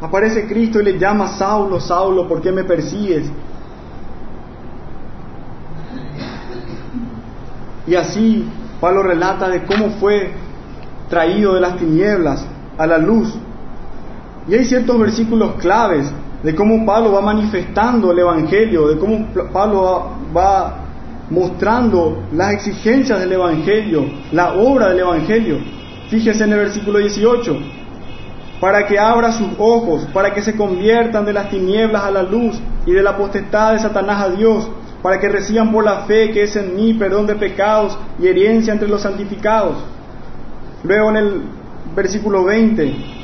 Aparece 0.00 0.46
Cristo 0.46 0.80
y 0.80 0.84
le 0.84 0.98
llama 0.98 1.28
Saulo, 1.28 1.78
Saulo, 1.78 2.26
¿por 2.26 2.40
qué 2.40 2.50
me 2.50 2.64
persigues? 2.64 3.30
Y 7.86 7.94
así 7.94 8.48
Pablo 8.80 9.02
relata 9.02 9.48
de 9.48 9.64
cómo 9.64 9.90
fue 9.90 10.32
traído 11.10 11.54
de 11.54 11.60
las 11.60 11.76
tinieblas 11.76 12.46
a 12.78 12.86
la 12.86 12.96
luz. 12.96 13.34
Y 14.48 14.54
hay 14.54 14.64
ciertos 14.64 14.98
versículos 14.98 15.56
claves 15.56 16.10
de 16.42 16.54
cómo 16.54 16.86
Pablo 16.86 17.12
va 17.12 17.20
manifestando 17.20 18.12
el 18.12 18.18
Evangelio, 18.20 18.88
de 18.88 18.98
cómo 18.98 19.26
Pablo 19.52 20.10
va, 20.34 20.76
mostrando 21.28 22.24
las 22.32 22.54
exigencias 22.54 23.20
del 23.20 23.32
Evangelio, 23.32 24.04
la 24.32 24.54
obra 24.54 24.88
del 24.88 25.00
Evangelio. 25.00 25.58
Fíjese 26.08 26.42
en 26.44 26.52
el 26.52 26.58
versículo 26.58 26.98
18, 26.98 27.56
para 28.60 28.86
que 28.86 28.98
abra 28.98 29.32
sus 29.32 29.48
ojos, 29.58 30.08
para 30.12 30.34
que 30.34 30.42
se 30.42 30.56
conviertan 30.56 31.24
de 31.24 31.32
las 31.32 31.48
tinieblas 31.48 32.02
a 32.02 32.10
la 32.10 32.22
luz 32.22 32.60
y 32.84 32.92
de 32.92 33.02
la 33.02 33.16
potestad 33.16 33.74
de 33.74 33.78
Satanás 33.78 34.22
a 34.22 34.30
Dios, 34.30 34.68
para 35.02 35.20
que 35.20 35.28
reciban 35.28 35.70
por 35.70 35.84
la 35.84 36.00
fe 36.00 36.30
que 36.32 36.42
es 36.42 36.56
en 36.56 36.74
mí 36.74 36.94
perdón 36.94 37.26
de 37.26 37.36
pecados 37.36 37.96
y 38.18 38.26
herencia 38.26 38.72
entre 38.72 38.88
los 38.88 39.02
santificados. 39.02 39.76
Luego 40.82 41.10
en 41.10 41.16
el 41.16 41.42
versículo 41.94 42.44
20, 42.44 43.19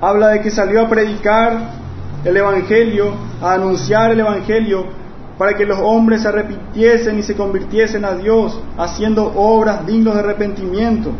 habla 0.00 0.28
de 0.28 0.40
que 0.40 0.50
salió 0.50 0.82
a 0.82 0.88
predicar 0.88 1.84
el 2.24 2.36
Evangelio, 2.36 3.12
a 3.42 3.54
anunciar 3.54 4.10
el 4.10 4.20
Evangelio, 4.20 4.86
para 5.38 5.54
que 5.54 5.66
los 5.66 5.78
hombres 5.80 6.22
se 6.22 6.28
arrepintiesen 6.28 7.18
y 7.18 7.22
se 7.22 7.34
convirtiesen 7.34 8.04
a 8.04 8.14
Dios, 8.14 8.60
haciendo 8.78 9.32
obras 9.34 9.86
dignas 9.86 10.14
de 10.14 10.20
arrepentimiento. 10.20 11.10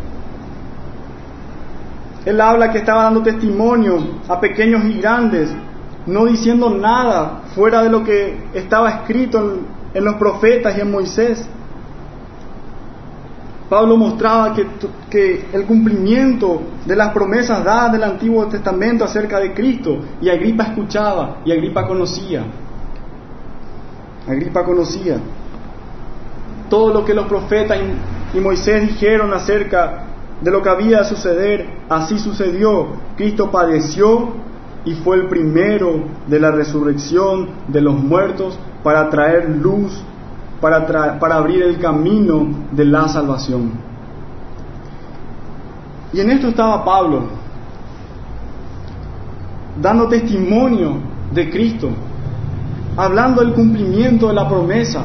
Él 2.25 2.40
habla 2.40 2.71
que 2.71 2.78
estaba 2.78 3.04
dando 3.04 3.23
testimonio 3.23 3.99
a 4.28 4.40
pequeños 4.40 4.85
y 4.85 5.00
grandes, 5.00 5.54
no 6.07 6.25
diciendo 6.26 6.71
nada 6.71 7.43
fuera 7.54 7.83
de 7.83 7.90
lo 7.90 8.04
que 8.04 8.38
estaba 8.54 8.90
escrito 8.90 9.38
en, 9.38 9.66
en 9.95 10.04
los 10.04 10.14
profetas 10.14 10.76
y 10.76 10.81
en 10.81 10.90
Moisés. 10.90 11.47
Pablo 13.68 13.97
mostraba 13.97 14.54
que, 15.11 15.47
el 15.52 15.64
cumplimiento 15.64 16.62
de 16.85 16.97
las 16.97 17.11
promesas 17.11 17.64
dadas 17.64 17.92
del 17.92 18.04
Antiguo 18.04 18.47
Testamento 18.47 19.04
acerca 19.04 19.40
de 19.40 19.54
Cristo, 19.54 19.99
y 20.21 20.28
Agripa 20.28 20.64
escuchaba, 20.64 21.38
y 21.44 21.52
Agripa 21.52 21.87
conocía. 21.87 22.44
Agripa 24.28 24.64
conocía 24.64 25.18
todo 26.68 26.92
lo 26.92 27.04
que 27.04 27.14
los 27.14 27.26
profetas 27.26 27.78
y, 27.78 28.38
y 28.38 28.40
Moisés 28.40 28.83
dijeron 28.83 29.33
acerca 29.33 30.04
de 30.40 30.50
lo 30.50 30.62
que 30.62 30.68
había 30.68 30.99
de 30.99 31.04
suceder, 31.04 31.66
así 31.88 32.18
sucedió. 32.18 32.88
Cristo 33.16 33.50
padeció, 33.50 34.33
y 34.85 34.94
fue 34.94 35.16
el 35.16 35.28
primero 35.28 36.04
de 36.26 36.38
la 36.38 36.50
resurrección 36.50 37.49
de 37.68 37.80
los 37.80 37.94
muertos 37.94 38.59
para 38.83 39.09
traer 39.09 39.49
luz, 39.49 40.02
para, 40.64 41.37
abrir 41.37 41.62
el 41.62 41.78
camino 41.78 42.47
de 42.71 42.87
la 42.87 43.06
salvación. 43.06 43.73
Y 46.11 46.21
en 46.21 46.30
esto 46.30 46.49
estaba 46.49 46.83
Pablo, 46.83 47.25
dando 49.78 50.09
testimonio 50.09 50.97
de 51.35 51.50
Cristo, 51.50 51.90
hablando 52.97 53.42
del 53.42 53.52
cumplimiento 53.52 54.28
de 54.28 54.33
la 54.33 54.49
promesa, 54.49 55.04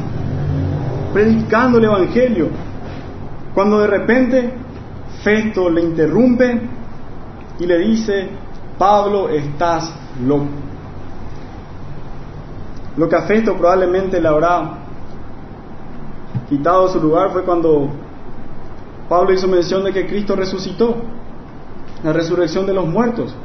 predicando 1.11 1.77
el 1.79 1.83
Evangelio, 1.83 2.47
cuando 3.53 3.79
de 3.79 3.87
repente 3.87 4.53
Festo 5.23 5.69
le 5.69 5.81
interrumpe 5.81 6.61
y 7.59 7.65
le 7.65 7.79
dice, 7.79 8.29
Pablo, 8.77 9.27
estás 9.27 9.93
loco. 10.25 10.47
Lo 12.95 13.09
que 13.09 13.15
a 13.17 13.23
Festo 13.23 13.57
probablemente 13.57 14.21
le 14.21 14.27
habrá 14.29 14.78
quitado 16.49 16.87
su 16.87 16.99
lugar 16.99 17.31
fue 17.31 17.43
cuando 17.43 17.89
Pablo 19.07 19.31
hizo 19.33 19.47
mención 19.47 19.83
de 19.83 19.93
que 19.93 20.07
Cristo 20.07 20.35
resucitó, 20.35 20.97
la 22.03 22.13
resurrección 22.13 22.65
de 22.65 22.73
los 22.73 22.87
muertos. 22.87 23.35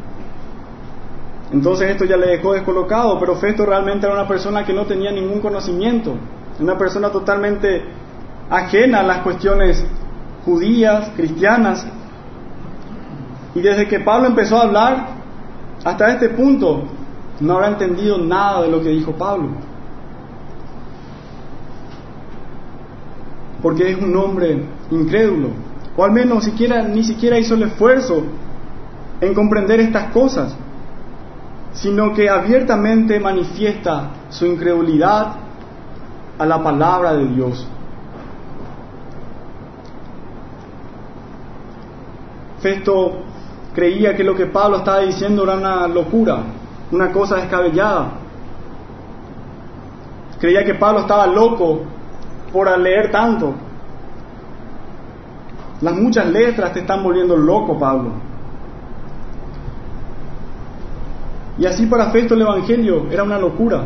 Entonces 1.52 1.90
esto 1.90 2.04
ya 2.04 2.16
le 2.16 2.28
dejó 2.28 2.52
descolocado, 2.52 3.18
pero 3.20 3.36
Festo 3.36 3.66
realmente 3.66 4.06
era 4.06 4.14
una 4.14 4.26
persona 4.26 4.64
que 4.64 4.72
no 4.72 4.86
tenía 4.86 5.12
ningún 5.12 5.40
conocimiento, 5.40 6.14
una 6.58 6.76
persona 6.76 7.10
totalmente 7.10 7.84
ajena 8.50 9.00
a 9.00 9.02
las 9.02 9.18
cuestiones 9.18 9.84
judías, 10.44 11.10
cristianas. 11.16 11.86
Y 13.54 13.60
desde 13.60 13.86
que 13.86 14.00
Pablo 14.00 14.28
empezó 14.28 14.58
a 14.58 14.62
hablar, 14.62 15.06
hasta 15.84 16.12
este 16.12 16.30
punto, 16.30 16.84
no 17.40 17.54
habrá 17.54 17.68
entendido 17.68 18.18
nada 18.18 18.62
de 18.62 18.68
lo 18.68 18.80
que 18.80 18.88
dijo 18.88 19.12
Pablo. 19.12 19.50
Porque 23.64 23.92
es 23.92 23.98
un 23.98 24.14
hombre 24.14 24.62
incrédulo, 24.90 25.48
o 25.96 26.04
al 26.04 26.12
menos 26.12 26.44
siquiera, 26.44 26.82
ni 26.82 27.02
siquiera 27.02 27.38
hizo 27.38 27.54
el 27.54 27.62
esfuerzo 27.62 28.22
en 29.22 29.32
comprender 29.32 29.80
estas 29.80 30.12
cosas, 30.12 30.54
sino 31.72 32.12
que 32.12 32.28
abiertamente 32.28 33.18
manifiesta 33.18 34.10
su 34.28 34.44
incredulidad 34.44 35.36
a 36.38 36.44
la 36.44 36.62
palabra 36.62 37.14
de 37.14 37.26
Dios. 37.28 37.66
Festo 42.60 43.12
creía 43.74 44.14
que 44.14 44.24
lo 44.24 44.34
que 44.34 44.44
Pablo 44.44 44.76
estaba 44.76 44.98
diciendo 44.98 45.42
era 45.44 45.54
una 45.54 45.88
locura, 45.88 46.42
una 46.92 47.10
cosa 47.10 47.36
descabellada. 47.36 48.12
Creía 50.38 50.66
que 50.66 50.74
Pablo 50.74 51.00
estaba 51.00 51.26
loco 51.26 51.93
por 52.54 52.78
leer 52.78 53.10
tanto. 53.10 53.52
Las 55.80 55.96
muchas 55.96 56.26
letras 56.26 56.72
te 56.72 56.80
están 56.80 57.02
volviendo 57.02 57.36
loco, 57.36 57.76
Pablo. 57.76 58.12
Y 61.58 61.66
así 61.66 61.86
para 61.86 62.10
Festo 62.10 62.34
el 62.34 62.42
Evangelio 62.42 63.06
era 63.10 63.24
una 63.24 63.38
locura, 63.38 63.84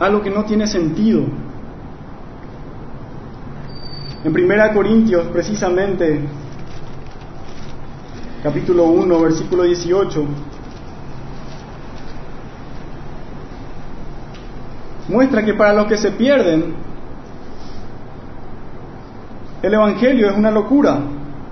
algo 0.00 0.22
que 0.22 0.30
no 0.30 0.44
tiene 0.44 0.66
sentido. 0.66 1.22
En 4.24 4.32
Primera 4.32 4.72
Corintios, 4.72 5.28
precisamente, 5.28 6.20
capítulo 8.42 8.84
1, 8.86 9.20
versículo 9.20 9.62
18, 9.62 10.24
muestra 15.08 15.44
que 15.44 15.54
para 15.54 15.72
los 15.72 15.86
que 15.86 15.96
se 15.96 16.12
pierden, 16.12 16.74
el 19.62 19.74
Evangelio 19.74 20.28
es 20.30 20.36
una 20.36 20.50
locura. 20.50 20.98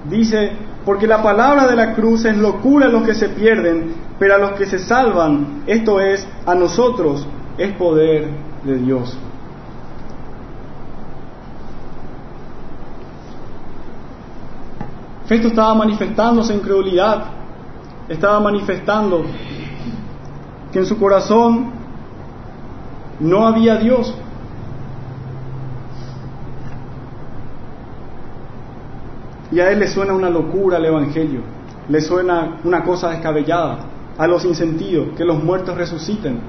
Dice, 0.08 0.52
porque 0.84 1.06
la 1.06 1.22
palabra 1.22 1.66
de 1.66 1.76
la 1.76 1.94
cruz 1.94 2.24
es 2.24 2.36
locura 2.36 2.86
a 2.86 2.88
los 2.88 3.04
que 3.04 3.14
se 3.14 3.28
pierden, 3.28 3.94
pero 4.18 4.34
a 4.34 4.38
los 4.38 4.52
que 4.52 4.66
se 4.66 4.78
salvan, 4.78 5.62
esto 5.66 6.00
es, 6.00 6.26
a 6.46 6.54
nosotros, 6.54 7.26
es 7.58 7.72
poder 7.72 8.28
de 8.64 8.78
Dios. 8.78 9.16
Festo 15.26 15.48
estaba 15.48 15.74
manifestando 15.74 16.42
su 16.42 16.52
incredulidad, 16.52 17.24
estaba 18.08 18.40
manifestando 18.40 19.24
que 20.72 20.80
en 20.80 20.86
su 20.86 20.98
corazón 20.98 21.79
no 23.20 23.46
había 23.46 23.76
Dios. 23.76 24.14
Y 29.52 29.60
a 29.60 29.70
él 29.70 29.80
le 29.80 29.88
suena 29.88 30.12
una 30.12 30.30
locura 30.30 30.78
el 30.78 30.86
Evangelio, 30.86 31.40
le 31.88 32.00
suena 32.00 32.58
una 32.64 32.84
cosa 32.84 33.10
descabellada, 33.10 33.78
a 34.16 34.26
los 34.26 34.44
insentidos, 34.44 35.08
que 35.16 35.24
los 35.24 35.42
muertos 35.42 35.76
resuciten. 35.76 36.40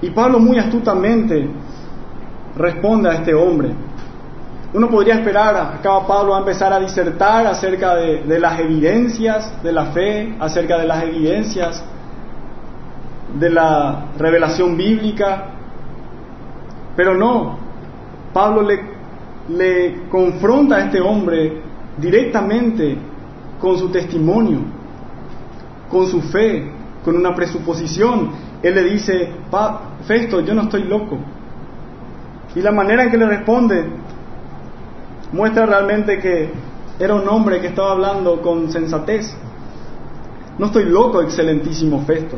Y 0.00 0.10
Pablo 0.10 0.38
muy 0.38 0.58
astutamente 0.58 1.50
responde 2.56 3.10
a 3.10 3.14
este 3.14 3.34
hombre, 3.34 3.72
uno 4.72 4.90
podría 4.90 5.14
esperar, 5.14 5.56
acá 5.56 6.06
Pablo 6.06 6.34
a 6.34 6.40
empezar 6.40 6.72
a 6.72 6.78
disertar 6.78 7.46
acerca 7.46 7.94
de, 7.94 8.38
las 8.38 8.60
evidencias 8.60 9.62
de 9.62 9.72
la 9.72 9.86
fe, 9.86 10.36
acerca 10.38 10.76
de 10.78 10.86
las 10.86 11.02
evidencias 11.04 11.82
de 13.34 13.50
la 13.50 14.06
revelación 14.18 14.76
bíblica, 14.76 15.46
pero 16.96 17.14
no, 17.14 17.58
Pablo 18.32 18.62
le, 18.62 18.80
le 19.48 20.08
confronta 20.08 20.76
a 20.76 20.84
este 20.84 21.00
hombre 21.00 21.62
directamente 21.96 22.96
con 23.60 23.78
su 23.78 23.88
testimonio, 23.90 24.60
con 25.90 26.06
su 26.06 26.20
fe, 26.22 26.70
con 27.04 27.16
una 27.16 27.34
presuposición. 27.34 28.30
Él 28.62 28.74
le 28.74 28.84
dice, 28.84 29.30
Festo, 30.06 30.40
yo 30.40 30.54
no 30.54 30.62
estoy 30.62 30.84
loco. 30.84 31.18
Y 32.54 32.60
la 32.60 32.72
manera 32.72 33.04
en 33.04 33.10
que 33.10 33.16
le 33.16 33.26
responde 33.26 33.86
muestra 35.32 35.66
realmente 35.66 36.18
que 36.18 36.50
era 36.98 37.14
un 37.14 37.28
hombre 37.28 37.60
que 37.60 37.68
estaba 37.68 37.92
hablando 37.92 38.40
con 38.42 38.70
sensatez. 38.70 39.36
No 40.58 40.66
estoy 40.66 40.86
loco, 40.86 41.22
excelentísimo 41.22 42.00
Festo, 42.04 42.36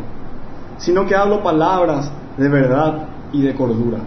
sino 0.80 1.06
que 1.06 1.14
hablo 1.14 1.42
palabras 1.42 2.10
de 2.36 2.48
verdad 2.48 3.06
y 3.32 3.42
de 3.42 3.54
cordura. 3.54 3.98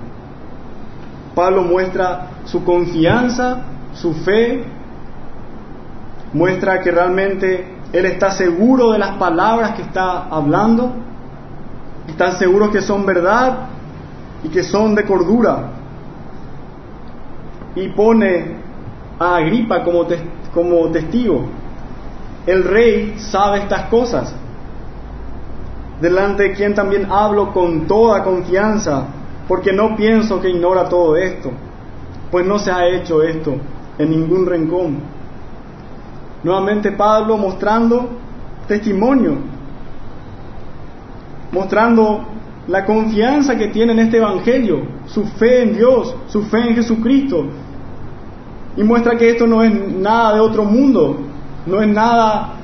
Pablo 1.33 1.63
muestra 1.63 2.27
su 2.45 2.63
confianza, 2.63 3.61
su 3.93 4.13
fe, 4.13 4.63
muestra 6.33 6.81
que 6.81 6.91
realmente 6.91 7.73
él 7.91 8.05
está 8.05 8.31
seguro 8.31 8.91
de 8.91 8.99
las 8.99 9.17
palabras 9.17 9.75
que 9.75 9.83
está 9.83 10.23
hablando, 10.23 10.91
está 12.07 12.31
seguro 12.31 12.71
que 12.71 12.81
son 12.81 13.05
verdad 13.05 13.67
y 14.43 14.49
que 14.49 14.63
son 14.63 14.95
de 14.95 15.05
cordura. 15.05 15.69
Y 17.75 17.87
pone 17.89 18.57
a 19.19 19.37
Agripa 19.37 19.83
como, 19.83 20.05
como 20.53 20.87
testigo. 20.89 21.45
El 22.45 22.63
rey 22.63 23.15
sabe 23.17 23.59
estas 23.59 23.83
cosas, 23.85 24.35
delante 26.03 26.43
de 26.43 26.51
quien 26.51 26.73
también 26.73 27.07
hablo 27.09 27.53
con 27.53 27.87
toda 27.87 28.25
confianza, 28.25 29.05
porque 29.47 29.71
no 29.71 29.95
pienso 29.95 30.41
que 30.41 30.49
ignora 30.49 30.89
todo 30.89 31.15
esto, 31.15 31.49
pues 32.29 32.45
no 32.45 32.59
se 32.59 32.71
ha 32.71 32.85
hecho 32.89 33.23
esto 33.23 33.55
en 33.97 34.09
ningún 34.09 34.45
rincón. 34.45 34.97
Nuevamente 36.43 36.91
Pablo 36.91 37.37
mostrando 37.37 38.09
testimonio, 38.67 39.37
mostrando 41.53 42.25
la 42.67 42.83
confianza 42.83 43.55
que 43.55 43.69
tiene 43.69 43.93
en 43.93 43.99
este 43.99 44.17
Evangelio, 44.17 44.81
su 45.05 45.23
fe 45.23 45.63
en 45.63 45.77
Dios, 45.77 46.13
su 46.27 46.43
fe 46.43 46.67
en 46.67 46.75
Jesucristo, 46.75 47.45
y 48.75 48.83
muestra 48.83 49.17
que 49.17 49.29
esto 49.29 49.47
no 49.47 49.63
es 49.63 49.73
nada 49.73 50.33
de 50.33 50.41
otro 50.41 50.65
mundo, 50.65 51.17
no 51.65 51.81
es 51.81 51.87
nada 51.87 52.55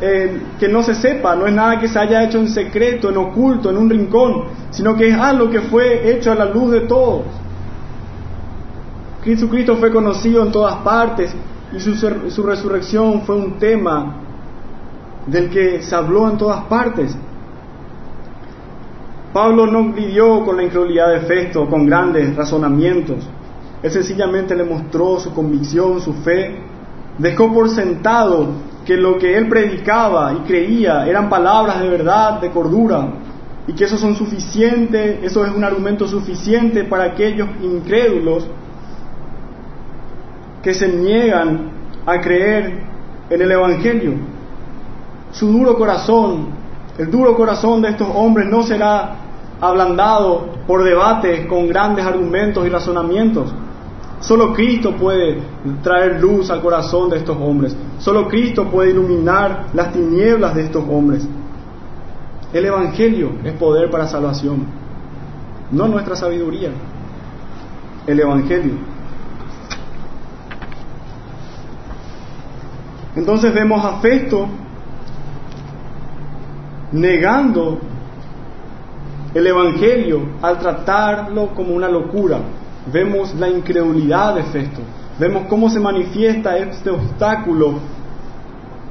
eh, 0.00 0.40
que 0.58 0.68
no 0.68 0.82
se 0.82 0.94
sepa, 0.94 1.36
no 1.36 1.46
es 1.46 1.54
nada 1.54 1.78
que 1.78 1.88
se 1.88 1.98
haya 1.98 2.24
hecho 2.24 2.38
en 2.38 2.48
secreto, 2.48 3.08
en 3.08 3.16
oculto, 3.16 3.70
en 3.70 3.76
un 3.76 3.88
rincón, 3.88 4.44
sino 4.70 4.96
que 4.96 5.08
es 5.08 5.16
algo 5.16 5.48
que 5.48 5.60
fue 5.60 6.10
hecho 6.10 6.32
a 6.32 6.34
la 6.34 6.46
luz 6.46 6.72
de 6.72 6.80
todos. 6.80 7.22
Jesucristo 9.24 9.76
fue 9.76 9.92
conocido 9.92 10.42
en 10.44 10.52
todas 10.52 10.76
partes 10.76 11.34
y 11.72 11.80
su, 11.80 11.94
su 11.94 12.42
resurrección 12.42 13.22
fue 13.22 13.36
un 13.36 13.58
tema 13.58 14.16
del 15.26 15.50
que 15.50 15.82
se 15.82 15.94
habló 15.94 16.28
en 16.28 16.36
todas 16.36 16.64
partes. 16.64 17.16
Pablo 19.32 19.66
no 19.66 19.92
vivió 19.92 20.44
con 20.44 20.56
la 20.56 20.62
incredulidad 20.62 21.12
de 21.12 21.20
Festo, 21.20 21.68
con 21.68 21.86
grandes 21.86 22.34
razonamientos. 22.34 23.28
Él 23.82 23.90
sencillamente 23.90 24.54
le 24.54 24.64
mostró 24.64 25.20
su 25.20 25.32
convicción, 25.32 26.00
su 26.00 26.12
fe, 26.12 26.58
dejó 27.18 27.52
por 27.52 27.68
sentado 27.68 28.48
que 28.86 28.96
lo 28.96 29.18
que 29.18 29.36
él 29.36 29.48
predicaba 29.48 30.32
y 30.32 30.46
creía 30.46 31.06
eran 31.06 31.28
palabras 31.28 31.80
de 31.80 31.88
verdad, 31.88 32.40
de 32.40 32.50
cordura, 32.50 33.08
y 33.66 33.72
que 33.72 33.84
eso 33.84 33.98
son 33.98 34.14
suficientes, 34.14 35.24
eso 35.24 35.44
es 35.44 35.52
un 35.52 35.64
argumento 35.64 36.06
suficiente 36.06 36.84
para 36.84 37.04
aquellos 37.04 37.48
incrédulos 37.60 38.46
que 40.62 40.72
se 40.72 40.88
niegan 40.88 41.70
a 42.06 42.20
creer 42.20 42.84
en 43.28 43.42
el 43.42 43.50
Evangelio. 43.50 44.14
Su 45.32 45.50
duro 45.50 45.76
corazón, 45.76 46.48
el 46.96 47.10
duro 47.10 47.36
corazón 47.36 47.82
de 47.82 47.90
estos 47.90 48.08
hombres 48.14 48.48
no 48.48 48.62
será 48.62 49.16
ablandado 49.60 50.48
por 50.66 50.84
debates 50.84 51.46
con 51.46 51.66
grandes 51.66 52.04
argumentos 52.04 52.64
y 52.64 52.70
razonamientos. 52.70 53.52
Solo 54.20 54.52
Cristo 54.52 54.96
puede 54.96 55.42
traer 55.82 56.20
luz 56.20 56.50
al 56.50 56.62
corazón 56.62 57.10
de 57.10 57.18
estos 57.18 57.36
hombres. 57.36 57.76
Solo 57.98 58.28
Cristo 58.28 58.64
puede 58.70 58.90
iluminar 58.90 59.66
las 59.74 59.92
tinieblas 59.92 60.54
de 60.54 60.64
estos 60.64 60.84
hombres. 60.88 61.28
El 62.52 62.64
Evangelio 62.64 63.32
es 63.44 63.52
poder 63.54 63.90
para 63.90 64.06
salvación, 64.06 64.66
no 65.70 65.88
nuestra 65.88 66.16
sabiduría. 66.16 66.70
El 68.06 68.20
Evangelio. 68.20 68.74
Entonces 73.16 73.52
vemos 73.52 73.84
a 73.84 74.00
negando 76.92 77.78
el 79.34 79.46
Evangelio 79.46 80.20
al 80.40 80.58
tratarlo 80.58 81.48
como 81.54 81.74
una 81.74 81.88
locura. 81.88 82.38
Vemos 82.92 83.34
la 83.34 83.48
incredulidad 83.48 84.34
de 84.36 84.42
Festo. 84.44 84.80
Vemos 85.18 85.44
cómo 85.48 85.68
se 85.70 85.80
manifiesta 85.80 86.56
este 86.56 86.90
obstáculo 86.90 87.80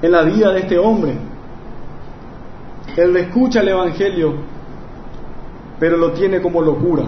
en 0.02 0.12
la 0.12 0.24
vida 0.24 0.52
de 0.52 0.60
este 0.60 0.78
hombre. 0.78 1.14
Él 2.98 3.16
escucha 3.18 3.62
el 3.62 3.70
Evangelio, 3.70 4.36
pero 5.80 5.98
lo 5.98 6.12
tiene 6.12 6.42
como 6.42 6.62
locura. 6.62 7.04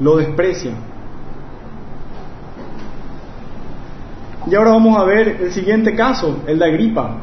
Lo 0.00 0.16
desprecia. 0.16 0.72
Y 4.46 4.54
ahora 4.54 4.70
vamos 4.70 4.96
a 4.96 5.04
ver 5.04 5.28
el 5.42 5.52
siguiente 5.52 5.94
caso, 5.94 6.38
el 6.46 6.58
de 6.58 6.64
Agripa, 6.64 7.16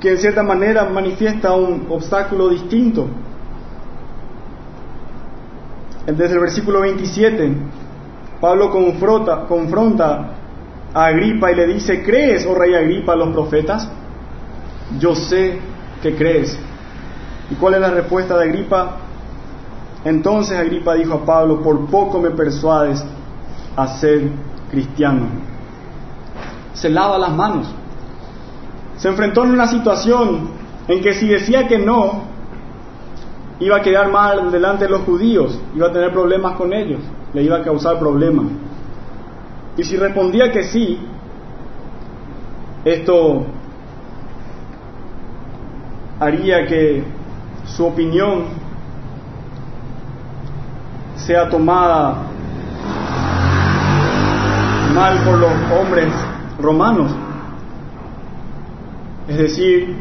que 0.00 0.10
en 0.10 0.18
cierta 0.18 0.42
manera 0.42 0.84
manifiesta 0.88 1.54
un 1.54 1.86
obstáculo 1.88 2.48
distinto. 2.48 3.06
Desde 6.16 6.34
el 6.34 6.40
versículo 6.40 6.80
27, 6.80 7.52
Pablo 8.40 8.70
confronta, 8.70 10.30
a 10.94 11.04
Agripa 11.04 11.52
y 11.52 11.54
le 11.54 11.66
dice, 11.66 12.02
¿crees, 12.02 12.46
oh 12.46 12.54
rey 12.54 12.74
Agripa, 12.74 13.14
los 13.14 13.28
profetas? 13.34 13.90
Yo 14.98 15.14
sé 15.14 15.58
que 16.02 16.16
crees. 16.16 16.58
¿Y 17.50 17.56
cuál 17.56 17.74
es 17.74 17.80
la 17.80 17.90
respuesta 17.90 18.38
de 18.38 18.44
Agripa? 18.44 18.96
Entonces 20.02 20.56
Agripa 20.56 20.94
dijo 20.94 21.12
a 21.12 21.24
Pablo, 21.26 21.62
por 21.62 21.86
poco 21.90 22.18
me 22.18 22.30
persuades 22.30 23.04
a 23.76 23.86
ser 23.98 24.30
cristiano. 24.70 25.26
Se 26.72 26.88
lava 26.88 27.18
las 27.18 27.32
manos. 27.32 27.66
Se 28.96 29.08
enfrentó 29.08 29.44
en 29.44 29.50
una 29.50 29.66
situación 29.66 30.48
en 30.88 31.02
que 31.02 31.12
si 31.12 31.28
decía 31.28 31.68
que 31.68 31.78
no, 31.78 32.22
iba 33.60 33.76
a 33.76 33.82
quedar 33.82 34.10
mal 34.10 34.50
delante 34.50 34.84
de 34.84 34.90
los 34.90 35.02
judíos, 35.02 35.60
iba 35.74 35.88
a 35.88 35.92
tener 35.92 36.12
problemas 36.12 36.56
con 36.56 36.72
ellos, 36.72 37.00
le 37.32 37.42
iba 37.42 37.56
a 37.56 37.62
causar 37.62 37.98
problemas. 37.98 38.46
Y 39.76 39.84
si 39.84 39.96
respondía 39.96 40.50
que 40.50 40.64
sí, 40.64 40.98
esto 42.84 43.44
haría 46.20 46.66
que 46.66 47.04
su 47.64 47.86
opinión 47.86 48.44
sea 51.16 51.48
tomada 51.48 52.16
mal 54.94 55.18
por 55.24 55.38
los 55.38 55.52
hombres 55.78 56.12
romanos. 56.60 57.12
Es 59.28 59.36
decir, 59.36 59.94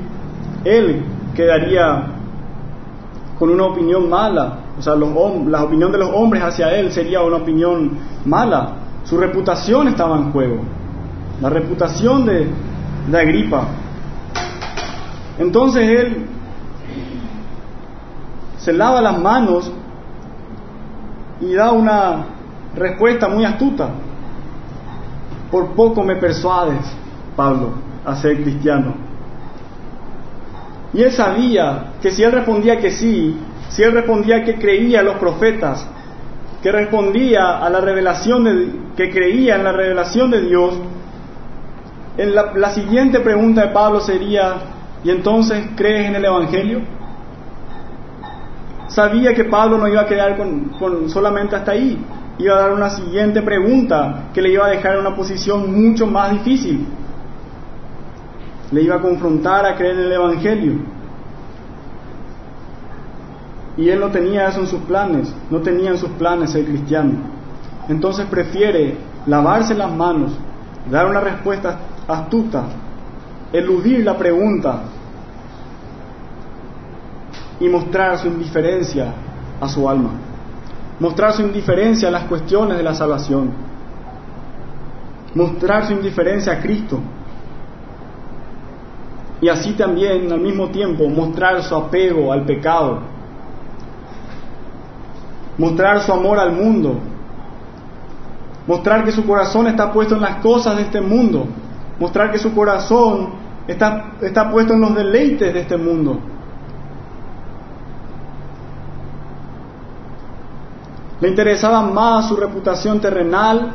él 0.63 1.04
quedaría 1.36 2.16
con 3.39 3.50
una 3.50 3.65
opinión 3.65 4.10
mala, 4.10 4.60
o 4.78 4.82
sea, 4.82 4.95
los, 4.95 5.10
la 5.47 5.63
opinión 5.63 5.91
de 5.91 5.97
los 5.97 6.10
hombres 6.13 6.43
hacia 6.43 6.71
él 6.71 6.91
sería 6.91 7.21
una 7.21 7.38
opinión 7.38 7.97
mala. 8.26 8.73
Su 9.04 9.17
reputación 9.17 9.88
estaba 9.88 10.17
en 10.17 10.32
juego, 10.32 10.58
la 11.41 11.50
reputación 11.50 12.26
de, 12.26 12.47
de 13.10 13.19
Agripa. 13.19 13.67
Entonces 15.39 15.88
él 15.88 16.26
se 18.58 18.73
lava 18.73 19.02
las 19.02 19.19
manos 19.19 19.71
y 21.39 21.54
da 21.54 21.71
una 21.71 22.26
respuesta 22.76 23.30
muy 23.30 23.45
astuta. 23.45 23.89
Por 25.52 25.67
poco 25.67 26.04
me 26.04 26.15
persuades, 26.15 26.86
Pablo, 27.36 27.69
a 28.04 28.15
ser 28.15 28.41
cristiano. 28.41 29.07
Y 30.93 31.04
él 31.04 31.12
sabía 31.12 31.93
que 32.02 32.12
si 32.12 32.23
él 32.23 32.32
respondía 32.32 32.80
que 32.80 32.91
sí, 32.91 33.36
si 33.69 33.84
él 33.84 33.91
respondía 33.91 34.43
que 34.43 34.56
creía 34.56 35.02
a 35.02 35.04
los 35.04 35.17
profetas, 35.17 35.86
que 36.62 36.71
respondía 36.71 37.60
a 37.60 37.69
la 37.69 37.82
revelación 37.82 38.43
de, 38.43 38.69
que 38.95 39.12
creía 39.12 39.56
en 39.56 39.63
la 39.63 39.71
revelación 39.71 40.32
de 40.32 40.41
Dios, 40.41 40.73
en 42.17 42.34
la, 42.34 42.69
siguiente 42.71 43.19
pregunta 43.19 43.62
de 43.62 43.67
Pablo 43.67 44.00
sería, 44.00 44.56
¿y 45.04 45.12
entonces 45.12 45.63
crees 45.76 46.08
en 46.08 46.15
el 46.15 46.26
Evangelio? 46.26 46.82
Sabía 48.88 49.36
que 49.36 49.43
Pablo 49.43 49.78
no 49.78 49.88
iba 49.88 50.02
a 50.02 50.08
quedar 50.08 50.36
con, 50.36 50.69
con 50.80 51.10
solamente 51.10 51.56
hasta 51.56 51.73
ahí, 51.73 52.04
iba 52.39 52.56
a 52.56 52.60
dar 52.62 52.71
una 52.71 52.89
siguiente 52.89 53.41
pregunta 53.41 54.30
que 54.34 54.41
le 54.41 54.50
iba 54.50 54.65
a 54.65 54.69
dejar 54.69 54.93
en 54.93 55.02
una 55.02 55.15
posición 55.15 55.71
mucho 55.71 56.08
más 56.08 56.32
difícil. 56.32 56.88
Le 58.71 58.82
iba 58.82 58.95
a 58.95 59.01
confrontar 59.01 59.65
a 59.65 59.75
creer 59.75 59.95
en 59.95 60.06
el 60.06 60.12
Evangelio. 60.12 60.73
Y 63.77 63.89
él 63.89 63.99
no 63.99 64.10
tenía 64.10 64.47
eso 64.47 64.62
en 64.62 64.67
sus 64.67 64.82
planes, 64.82 65.34
no 65.49 65.60
tenía 65.60 65.91
en 65.91 65.97
sus 65.97 66.10
planes 66.12 66.51
ser 66.51 66.65
cristiano. 66.65 67.13
Entonces 67.88 68.25
prefiere 68.25 68.97
lavarse 69.25 69.75
las 69.75 69.91
manos, 69.91 70.32
dar 70.89 71.08
una 71.08 71.21
respuesta 71.21 71.80
astuta, 72.08 72.63
eludir 73.53 74.03
la 74.03 74.17
pregunta 74.17 74.82
y 77.60 77.69
mostrar 77.69 78.17
su 78.17 78.27
indiferencia 78.27 79.13
a 79.62 79.67
su 79.67 79.88
alma 79.88 80.12
mostrar 80.99 81.34
su 81.34 81.41
indiferencia 81.41 82.08
a 82.08 82.12
las 82.12 82.23
cuestiones 82.23 82.77
de 82.77 82.84
la 82.84 82.93
salvación, 82.93 83.51
mostrar 85.36 85.86
su 85.86 85.93
indiferencia 85.93 86.53
a 86.53 86.62
Cristo 86.62 86.99
y 89.39 89.50
así 89.50 89.73
también 89.73 90.32
al 90.32 90.39
mismo 90.39 90.69
tiempo 90.69 91.08
mostrar 91.08 91.62
su 91.63 91.76
apego 91.76 92.32
al 92.34 92.45
pecado, 92.45 93.00
mostrar 95.58 96.02
su 96.02 96.12
amor 96.12 96.39
al 96.39 96.52
mundo, 96.54 97.00
mostrar 98.65 99.06
que 99.06 99.12
su 99.12 99.26
corazón 99.26 99.67
está 99.67 99.91
puesto 99.93 100.15
en 100.15 100.21
las 100.21 100.38
cosas 100.38 100.76
de 100.78 100.84
este 100.84 101.02
mundo, 101.02 101.45
mostrar 102.00 102.32
que 102.32 102.39
su 102.39 102.54
corazón 102.54 103.30
está, 103.67 104.13
está 104.21 104.50
puesto 104.52 104.73
en 104.73 104.82
los 104.82 104.95
deleites 104.95 105.54
de 105.54 105.60
este 105.60 105.78
mundo. 105.78 106.19
Le 111.19 111.30
interesaba 111.30 111.82
más 111.82 112.28
su 112.28 112.36
reputación 112.36 113.00
terrenal, 113.00 113.73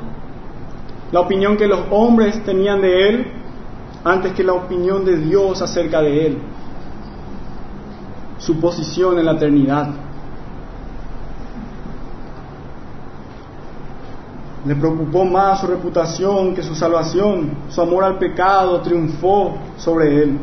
la 1.11 1.21
opinión 1.21 1.57
que 1.57 1.67
los 1.67 1.81
hombres 1.91 2.43
tenían 2.45 2.81
de 2.81 3.09
él, 3.09 3.42
antes 4.05 4.33
que 4.33 4.43
la 4.43 4.55
opinión 4.55 5.05
de 5.05 5.17
Dios 5.17 5.63
acerca 5.63 6.01
de 6.01 6.27
él, 6.27 6.39
su 8.39 8.59
posición 8.59 9.19
en 9.19 9.27
la 9.27 9.33
eternidad. 9.33 9.91
Le 14.65 14.77
preocupó 14.77 15.25
más 15.25 15.61
su 15.61 15.67
reputación 15.67 16.55
que 16.55 16.63
su 16.63 16.75
salvación. 16.75 17.51
Su 17.69 17.81
amor 17.81 18.05
al 18.05 18.19
pecado 18.19 18.81
triunfó 18.81 19.57
sobre 19.77 20.23
él. 20.23 20.39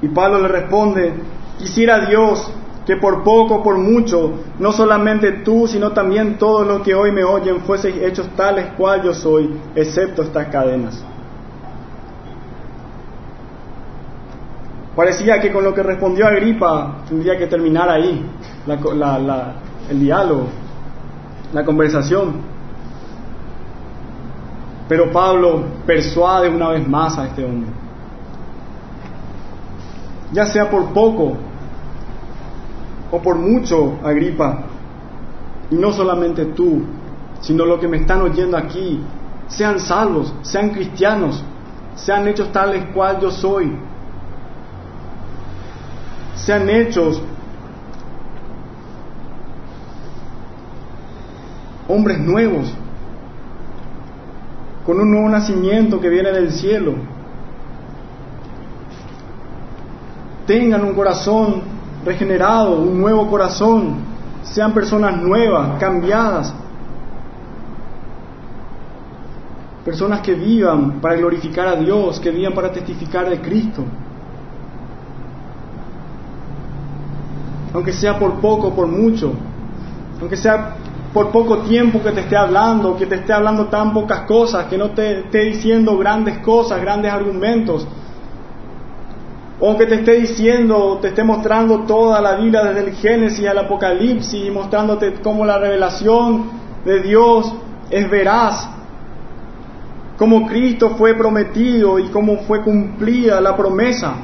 Y 0.00 0.08
Pablo 0.08 0.40
le 0.40 0.48
responde, 0.48 1.14
quisiera 1.58 2.06
Dios 2.06 2.52
que 2.86 2.96
por 2.96 3.22
poco, 3.22 3.62
por 3.62 3.78
mucho, 3.78 4.32
no 4.58 4.72
solamente 4.72 5.32
tú, 5.44 5.68
sino 5.68 5.92
también 5.92 6.36
todos 6.36 6.66
los 6.66 6.82
que 6.82 6.94
hoy 6.94 7.12
me 7.12 7.22
oyen 7.22 7.60
fueseis 7.60 7.96
hechos 8.02 8.28
tales 8.36 8.66
cual 8.76 9.02
yo 9.02 9.14
soy, 9.14 9.56
excepto 9.74 10.22
estas 10.22 10.48
cadenas. 10.48 11.04
Parecía 14.96 15.40
que 15.40 15.52
con 15.52 15.64
lo 15.64 15.72
que 15.72 15.82
respondió 15.82 16.26
Agripa 16.26 16.96
tendría 17.08 17.38
que 17.38 17.46
terminar 17.46 17.88
ahí 17.88 18.24
el 19.88 20.00
diálogo, 20.00 20.48
la 21.52 21.64
conversación. 21.64 22.52
Pero 24.88 25.10
Pablo 25.10 25.64
persuade 25.86 26.50
una 26.50 26.70
vez 26.70 26.86
más 26.86 27.16
a 27.16 27.26
este 27.28 27.44
hombre. 27.44 27.70
Ya 30.32 30.44
sea 30.46 30.68
por 30.68 30.92
poco 30.92 31.36
o 33.12 33.20
por 33.20 33.36
mucho, 33.36 33.98
Agripa, 34.02 34.64
y 35.70 35.74
no 35.74 35.92
solamente 35.92 36.46
tú, 36.46 36.82
sino 37.42 37.66
los 37.66 37.78
que 37.78 37.86
me 37.86 37.98
están 37.98 38.22
oyendo 38.22 38.56
aquí, 38.56 39.00
sean 39.48 39.78
salvos, 39.78 40.34
sean 40.40 40.70
cristianos, 40.70 41.44
sean 41.94 42.26
hechos 42.26 42.50
tales 42.52 42.86
cual 42.94 43.20
yo 43.20 43.30
soy, 43.30 43.76
sean 46.34 46.68
hechos 46.70 47.22
hombres 51.86 52.18
nuevos, 52.18 52.72
con 54.86 54.98
un 54.98 55.10
nuevo 55.10 55.28
nacimiento 55.28 56.00
que 56.00 56.08
viene 56.08 56.32
del 56.32 56.50
cielo. 56.50 56.94
Tengan 60.46 60.82
un 60.82 60.94
corazón 60.94 61.62
regenerado, 62.04 62.76
un 62.76 63.00
nuevo 63.00 63.28
corazón, 63.28 63.96
sean 64.42 64.72
personas 64.72 65.16
nuevas, 65.20 65.78
cambiadas, 65.78 66.54
personas 69.84 70.20
que 70.20 70.34
vivan 70.34 71.00
para 71.00 71.16
glorificar 71.16 71.66
a 71.66 71.76
Dios, 71.76 72.20
que 72.20 72.30
vivan 72.30 72.54
para 72.54 72.72
testificar 72.72 73.28
de 73.28 73.40
Cristo. 73.40 73.84
Aunque 77.74 77.92
sea 77.92 78.18
por 78.18 78.34
poco, 78.40 78.74
por 78.74 78.86
mucho, 78.86 79.32
aunque 80.20 80.36
sea 80.36 80.76
por 81.12 81.30
poco 81.30 81.58
tiempo 81.58 82.02
que 82.02 82.10
te 82.10 82.20
esté 82.20 82.36
hablando, 82.36 82.96
que 82.96 83.06
te 83.06 83.16
esté 83.16 83.32
hablando 83.32 83.66
tan 83.66 83.92
pocas 83.92 84.20
cosas, 84.20 84.66
que 84.66 84.78
no 84.78 84.90
te 84.90 85.20
esté 85.20 85.40
diciendo 85.44 85.96
grandes 85.98 86.38
cosas, 86.38 86.80
grandes 86.80 87.12
argumentos, 87.12 87.86
o 89.64 89.78
que 89.78 89.86
te 89.86 89.94
esté 89.94 90.14
diciendo, 90.14 90.98
te 91.00 91.08
esté 91.08 91.22
mostrando 91.22 91.84
toda 91.84 92.20
la 92.20 92.34
Biblia 92.34 92.64
desde 92.64 92.80
el 92.90 92.96
Génesis 92.96 93.46
al 93.46 93.58
Apocalipsis, 93.58 94.52
mostrándote 94.52 95.14
cómo 95.22 95.44
la 95.44 95.56
revelación 95.56 96.50
de 96.84 97.00
Dios 97.00 97.54
es 97.88 98.10
veraz, 98.10 98.68
cómo 100.18 100.48
Cristo 100.48 100.96
fue 100.96 101.14
prometido 101.14 102.00
y 102.00 102.08
cómo 102.08 102.38
fue 102.38 102.60
cumplida 102.62 103.40
la 103.40 103.56
promesa, 103.56 104.14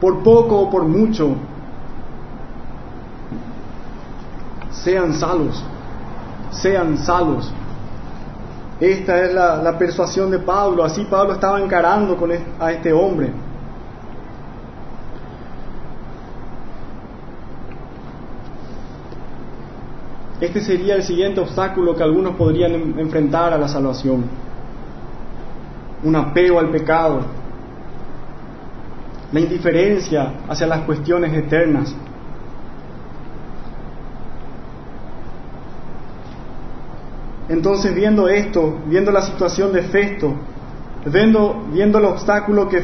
por 0.00 0.22
poco 0.22 0.58
o 0.58 0.70
por 0.70 0.84
mucho, 0.84 1.36
sean 4.70 5.12
salvos, 5.12 5.62
sean 6.50 6.96
salvos. 6.96 7.52
Esta 8.80 9.24
es 9.24 9.34
la, 9.34 9.76
persuasión 9.76 10.30
de 10.30 10.38
Pablo, 10.38 10.84
así 10.84 11.04
Pablo 11.04 11.32
estaba 11.32 11.60
encarando 11.60 12.16
con 12.16 12.30
a 12.60 12.72
este 12.72 12.92
hombre. 12.92 13.32
Este 20.40 20.60
sería 20.60 20.94
el 20.94 21.02
siguiente 21.02 21.40
obstáculo 21.40 21.96
que 21.96 22.04
algunos 22.04 22.36
podrían 22.36 22.96
enfrentar 22.98 23.52
a 23.52 23.58
la 23.58 23.66
salvación. 23.66 24.24
Un 26.04 26.14
apego 26.14 26.60
al 26.60 26.70
pecado, 26.70 27.22
la 29.32 29.40
indiferencia 29.40 30.34
hacia 30.48 30.68
las 30.68 30.82
cuestiones 30.82 31.34
eternas, 31.34 31.92
Entonces, 37.48 37.94
viendo 37.94 38.28
esto, 38.28 38.78
viendo 38.86 39.10
la 39.10 39.22
situación 39.22 39.72
de 39.72 39.82
Festo, 39.82 40.34
viendo, 41.06 41.64
viendo 41.72 41.98
el 41.98 42.04
obstáculo 42.04 42.68
que 42.68 42.82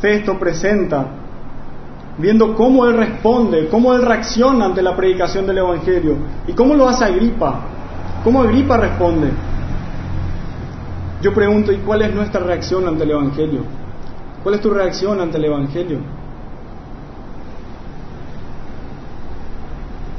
Festo 0.00 0.38
presenta, 0.38 1.06
viendo 2.18 2.54
cómo 2.54 2.86
él 2.86 2.96
responde, 2.96 3.68
cómo 3.68 3.94
él 3.94 4.02
reacciona 4.02 4.66
ante 4.66 4.82
la 4.82 4.94
predicación 4.94 5.46
del 5.46 5.58
Evangelio 5.58 6.16
y 6.46 6.52
cómo 6.52 6.74
lo 6.74 6.88
hace 6.88 7.04
Agripa, 7.04 7.60
cómo 8.22 8.42
Agripa 8.42 8.76
responde. 8.76 9.30
Yo 11.22 11.32
pregunto, 11.32 11.72
¿y 11.72 11.78
cuál 11.78 12.02
es 12.02 12.14
nuestra 12.14 12.42
reacción 12.42 12.86
ante 12.86 13.04
el 13.04 13.12
Evangelio? 13.12 13.60
¿Cuál 14.42 14.56
es 14.56 14.60
tu 14.60 14.70
reacción 14.70 15.20
ante 15.20 15.38
el 15.38 15.44
Evangelio? 15.44 16.00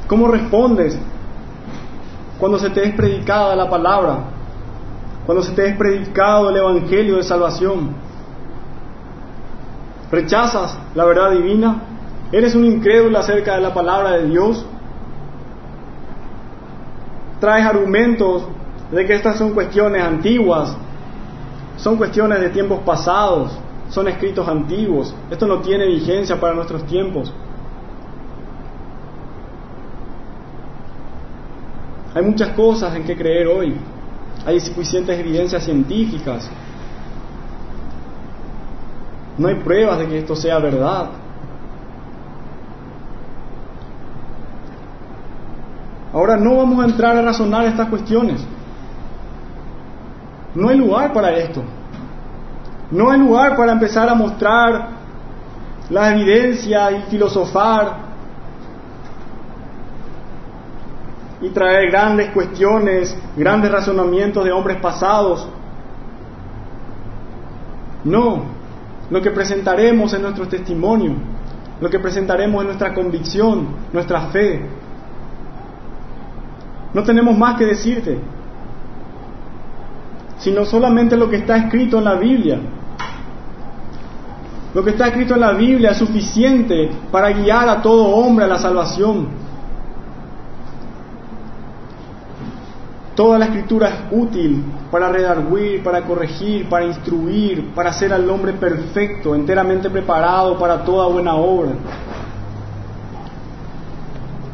¿Cómo 0.08 0.28
respondes 0.28 0.98
cuando 2.38 2.58
se 2.58 2.70
te 2.70 2.84
es 2.84 2.94
predicada 2.94 3.54
la 3.54 3.70
palabra, 3.70 4.18
cuando 5.26 5.42
se 5.42 5.52
te 5.52 5.68
es 5.68 5.76
predicado 5.76 6.50
el 6.50 6.56
Evangelio 6.56 7.16
de 7.16 7.22
salvación. 7.22 7.94
¿Rechazas 10.10 10.78
la 10.94 11.04
verdad 11.04 11.30
divina? 11.32 11.82
¿Eres 12.32 12.54
un 12.54 12.64
incrédulo 12.64 13.18
acerca 13.18 13.54
de 13.54 13.60
la 13.60 13.72
palabra 13.72 14.12
de 14.12 14.26
Dios? 14.26 14.64
¿Traes 17.40 17.66
argumentos 17.66 18.44
de 18.90 19.06
que 19.06 19.14
estas 19.14 19.38
son 19.38 19.52
cuestiones 19.54 20.02
antiguas? 20.02 20.76
Son 21.76 21.96
cuestiones 21.96 22.40
de 22.40 22.50
tiempos 22.50 22.80
pasados, 22.80 23.58
son 23.88 24.08
escritos 24.08 24.46
antiguos. 24.48 25.14
Esto 25.30 25.46
no 25.46 25.60
tiene 25.60 25.86
vigencia 25.86 26.38
para 26.40 26.54
nuestros 26.54 26.84
tiempos. 26.86 27.32
Hay 32.14 32.22
muchas 32.22 32.50
cosas 32.50 32.94
en 32.94 33.04
que 33.04 33.16
creer 33.16 33.48
hoy. 33.48 33.74
Hay 34.46 34.60
suficientes 34.60 35.18
evidencias 35.18 35.64
científicas. 35.64 36.48
No 39.36 39.48
hay 39.48 39.56
pruebas 39.56 39.98
de 39.98 40.06
que 40.06 40.18
esto 40.18 40.36
sea 40.36 40.58
verdad. 40.58 41.08
Ahora 46.12 46.36
no 46.36 46.56
vamos 46.56 46.84
a 46.84 46.88
entrar 46.88 47.16
a 47.16 47.22
razonar 47.22 47.64
estas 47.66 47.88
cuestiones. 47.88 48.46
No 50.54 50.68
hay 50.68 50.78
lugar 50.78 51.12
para 51.12 51.32
esto. 51.32 51.64
No 52.92 53.10
hay 53.10 53.18
lugar 53.18 53.56
para 53.56 53.72
empezar 53.72 54.08
a 54.08 54.14
mostrar 54.14 54.90
la 55.90 56.12
evidencia 56.12 56.92
y 56.92 57.02
filosofar 57.10 58.03
y 61.44 61.50
traer 61.50 61.90
grandes 61.90 62.30
cuestiones, 62.30 63.14
grandes 63.36 63.70
razonamientos 63.70 64.42
de 64.44 64.50
hombres 64.50 64.78
pasados. 64.78 65.46
No, 68.02 68.44
lo 69.10 69.20
que 69.20 69.30
presentaremos 69.30 70.12
es 70.14 70.20
nuestro 70.20 70.48
testimonio, 70.48 71.12
lo 71.80 71.90
que 71.90 71.98
presentaremos 71.98 72.62
es 72.62 72.66
nuestra 72.66 72.94
convicción, 72.94 73.66
nuestra 73.92 74.22
fe. 74.28 74.64
No 76.94 77.02
tenemos 77.02 77.36
más 77.36 77.58
que 77.58 77.66
decirte, 77.66 78.18
sino 80.38 80.64
solamente 80.64 81.14
lo 81.14 81.28
que 81.28 81.36
está 81.36 81.58
escrito 81.58 81.98
en 81.98 82.04
la 82.04 82.14
Biblia. 82.14 82.58
Lo 84.72 84.82
que 84.82 84.90
está 84.90 85.08
escrito 85.08 85.34
en 85.34 85.40
la 85.40 85.52
Biblia 85.52 85.90
es 85.90 85.98
suficiente 85.98 86.90
para 87.12 87.30
guiar 87.32 87.68
a 87.68 87.82
todo 87.82 88.06
hombre 88.06 88.46
a 88.46 88.48
la 88.48 88.58
salvación. 88.58 89.43
Toda 93.14 93.38
la 93.38 93.44
escritura 93.44 93.88
es 93.88 93.94
útil 94.10 94.64
para 94.90 95.08
redarguir, 95.08 95.84
para 95.84 96.02
corregir, 96.02 96.68
para 96.68 96.84
instruir, 96.84 97.72
para 97.72 97.90
hacer 97.90 98.12
al 98.12 98.28
hombre 98.28 98.52
perfecto, 98.54 99.36
enteramente 99.36 99.88
preparado 99.88 100.58
para 100.58 100.82
toda 100.84 101.06
buena 101.06 101.36
obra. 101.36 101.72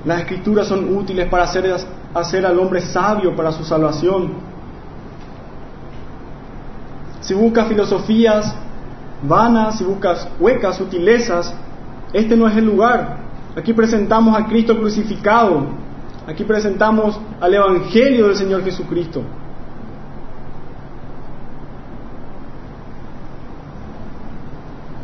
Las 0.05 0.21
escrituras 0.21 0.67
son 0.67 0.95
útiles 0.95 1.29
para 1.29 1.45
hacer, 1.45 2.47
al 2.47 2.59
hombre 2.59 2.83
sabio 2.83 3.35
para 3.35 3.51
su 3.53 3.65
salvación. 3.65 4.33
Si 7.21 7.33
buscas 7.33 7.69
filosofías 7.69 8.55
vanas, 9.23 9.79
si 9.79 9.85
buscas 9.85 10.29
huecas, 10.39 10.77
sutilezas, 10.77 11.55
este 12.13 12.37
no 12.37 12.47
es 12.47 12.57
el 12.57 12.67
lugar. 12.67 13.19
Aquí 13.57 13.73
presentamos 13.73 14.39
a 14.39 14.47
Cristo 14.47 14.77
crucificado, 14.79 15.67
Aquí 16.27 16.45
presentamos 16.45 17.19
al 17.41 17.55
Evangelio 17.55 18.29
del 18.29 18.37
Señor 18.37 18.63
Jesucristo. 18.63 19.23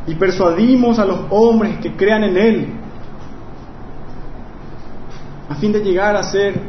Y 0.07 0.15
persuadimos 0.15 0.99
a 0.99 1.05
los 1.05 1.21
hombres 1.31 1.79
que 1.79 1.97
crean 1.97 2.23
en 2.23 2.37
Él, 2.37 2.69
a 5.49 5.55
fin 5.57 5.73
de 5.73 5.81
llegar 5.81 6.15
a 6.15 6.23
ser 6.23 6.61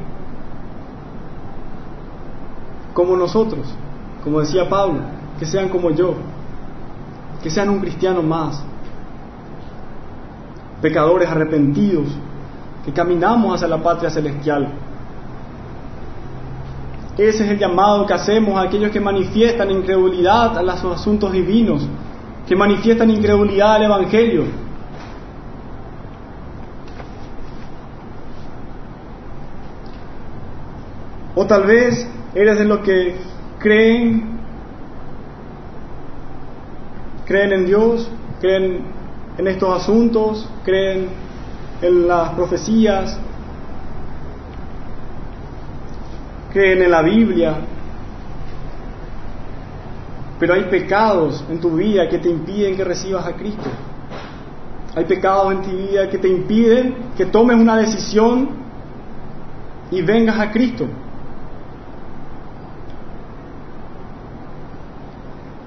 como 2.94 3.16
nosotros, 3.16 3.68
como 4.24 4.40
decía 4.40 4.68
Pablo, 4.68 5.02
que 5.38 5.46
sean 5.46 5.70
como 5.70 5.92
yo, 5.92 6.16
que 7.44 7.52
sean 7.52 7.70
un 7.70 7.80
cristiano 7.80 8.24
más, 8.24 8.64
pecadores 10.82 11.30
arrepentidos, 11.30 12.08
que 12.88 12.93
caminamos 12.93 13.54
hacia 13.54 13.67
la 13.67 13.84
patria 13.84 14.10
celestial. 14.10 14.69
Ese 17.17 17.43
es 17.43 17.50
el 17.50 17.60
llamado 17.60 18.06
que 18.06 18.13
hacemos 18.13 18.58
a 18.58 18.62
aquellos 18.62 18.91
que 18.91 19.02
manifiestan 19.02 19.69
incredulidad 19.71 20.58
a 20.58 20.63
los 20.63 20.86
asuntos 20.86 21.34
divinos, 21.34 21.86
que 22.47 22.56
manifiestan 22.56 23.12
incredulidad 23.12 23.73
al 23.76 23.84
Evangelio. 23.84 24.45
O 31.36 31.45
tal 31.45 31.67
vez 31.67 32.10
eres 32.34 32.58
de 32.58 32.63
los 32.63 32.80
que 32.80 33.17
creen, 33.60 34.39
creen 37.26 37.52
en 37.52 37.65
Dios, 37.65 38.10
creen 38.39 38.80
en 39.38 39.47
estos 39.47 39.76
asuntos, 39.82 40.50
creen 40.63 41.27
en 41.82 42.08
las 42.08 42.32
profecías, 42.32 43.18
creen 46.52 46.82
en 46.82 46.92
la 46.92 47.02
Biblia, 47.02 47.56
pero 50.40 50.54
hay 50.54 50.63
pecados 50.66 51.44
en 51.50 51.60
tu 51.60 51.72
vida 51.72 52.08
que 52.08 52.20
te 52.20 52.30
impiden 52.30 52.76
que 52.76 52.84
recibas 52.84 53.26
a 53.26 53.34
Cristo. 53.34 53.70
Hay 54.96 55.06
pecados 55.06 55.52
en 55.54 55.62
tu 55.62 55.70
vida 55.70 56.10
que 56.10 56.18
te 56.18 56.28
impiden 56.28 56.96
que 57.16 57.26
tomes 57.26 57.58
una 57.58 57.78
decisión 57.78 58.50
y 59.92 60.02
vengas 60.02 60.40
a 60.40 60.52
Cristo. 60.52 60.88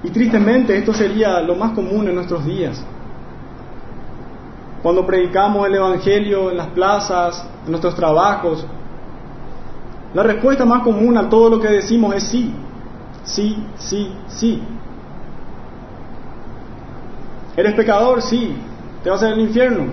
Y 0.03 0.09
tristemente 0.09 0.77
esto 0.77 0.93
sería 0.93 1.41
lo 1.41 1.55
más 1.55 1.71
común 1.71 2.07
en 2.07 2.15
nuestros 2.15 2.45
días. 2.45 2.83
Cuando 4.81 5.05
predicamos 5.05 5.67
el 5.67 5.75
Evangelio 5.75 6.49
en 6.49 6.57
las 6.57 6.67
plazas, 6.67 7.45
en 7.65 7.71
nuestros 7.71 7.95
trabajos, 7.95 8.65
la 10.13 10.23
respuesta 10.23 10.65
más 10.65 10.81
común 10.81 11.17
a 11.17 11.29
todo 11.29 11.49
lo 11.49 11.59
que 11.59 11.67
decimos 11.67 12.15
es 12.15 12.23
sí, 12.23 12.53
sí, 13.23 13.63
sí, 13.77 14.11
sí. 14.27 14.61
¿Eres 17.55 17.73
pecador? 17.73 18.21
Sí. 18.21 18.55
¿Te 19.03 19.09
vas 19.09 19.21
al 19.23 19.39
infierno? 19.39 19.85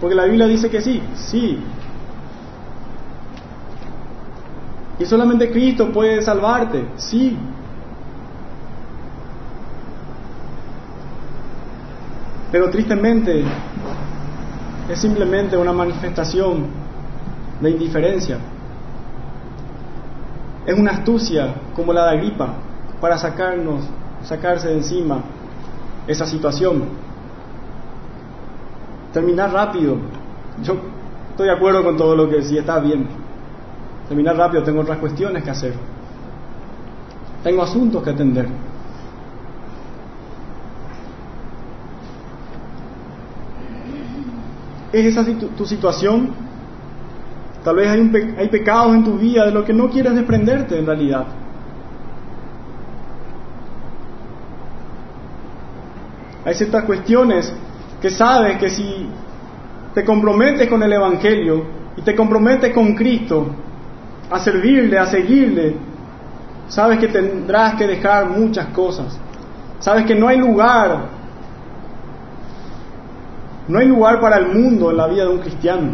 Porque 0.00 0.14
la 0.14 0.24
Biblia 0.24 0.46
dice 0.46 0.70
que 0.70 0.80
sí, 0.80 1.02
sí. 1.14 1.58
Y 4.98 5.04
solamente 5.04 5.50
Cristo 5.50 5.92
puede 5.92 6.22
salvarte, 6.22 6.86
sí. 6.96 7.36
Pero 12.50 12.70
tristemente 12.70 13.44
es 14.88 14.98
simplemente 14.98 15.56
una 15.56 15.72
manifestación 15.72 16.66
de 17.60 17.70
indiferencia. 17.70 18.38
Es 20.66 20.78
una 20.78 20.92
astucia 20.92 21.54
como 21.74 21.92
la 21.92 22.10
de 22.10 22.18
Agripa 22.18 22.54
para 23.00 23.18
sacarnos, 23.18 23.84
sacarse 24.22 24.68
de 24.68 24.74
encima 24.74 25.20
esa 26.06 26.26
situación. 26.26 26.84
Terminar 29.12 29.52
rápido. 29.52 29.96
Yo 30.62 30.76
estoy 31.30 31.46
de 31.46 31.52
acuerdo 31.52 31.84
con 31.84 31.96
todo 31.96 32.16
lo 32.16 32.28
que 32.28 32.36
decía, 32.36 32.60
está 32.60 32.78
bien. 32.78 33.06
Terminar 34.08 34.36
rápido, 34.36 34.62
tengo 34.62 34.80
otras 34.80 34.98
cuestiones 34.98 35.44
que 35.44 35.50
hacer. 35.50 35.74
Tengo 37.42 37.62
asuntos 37.62 38.02
que 38.02 38.10
atender. 38.10 38.48
¿Es 44.92 45.06
esa 45.06 45.24
tu 45.56 45.66
situación? 45.66 46.30
Tal 47.62 47.76
vez 47.76 47.88
hay, 47.88 48.34
hay 48.38 48.48
pecados 48.48 48.94
en 48.94 49.04
tu 49.04 49.18
vida 49.18 49.44
de 49.44 49.52
los 49.52 49.64
que 49.64 49.72
no 49.72 49.90
quieres 49.90 50.14
desprenderte 50.14 50.78
en 50.78 50.86
realidad. 50.86 51.26
Hay 56.44 56.54
ciertas 56.54 56.84
cuestiones 56.84 57.52
que 58.00 58.08
sabes 58.08 58.58
que 58.58 58.70
si 58.70 59.06
te 59.92 60.04
comprometes 60.04 60.68
con 60.68 60.82
el 60.82 60.92
Evangelio 60.92 61.64
y 61.96 62.02
te 62.02 62.14
comprometes 62.14 62.72
con 62.72 62.94
Cristo 62.94 63.48
a 64.30 64.38
servirle, 64.38 64.98
a 64.98 65.06
seguirle, 65.06 65.74
sabes 66.68 66.98
que 67.00 67.08
tendrás 67.08 67.74
que 67.74 67.86
dejar 67.86 68.30
muchas 68.30 68.66
cosas. 68.68 69.18
Sabes 69.80 70.06
que 70.06 70.14
no 70.14 70.28
hay 70.28 70.38
lugar 70.38 71.17
no 73.68 73.78
hay 73.78 73.86
lugar 73.86 74.20
para 74.20 74.38
el 74.38 74.48
mundo 74.48 74.90
en 74.90 74.96
la 74.96 75.06
vida 75.06 75.24
de 75.24 75.30
un 75.30 75.40
cristiano. 75.40 75.90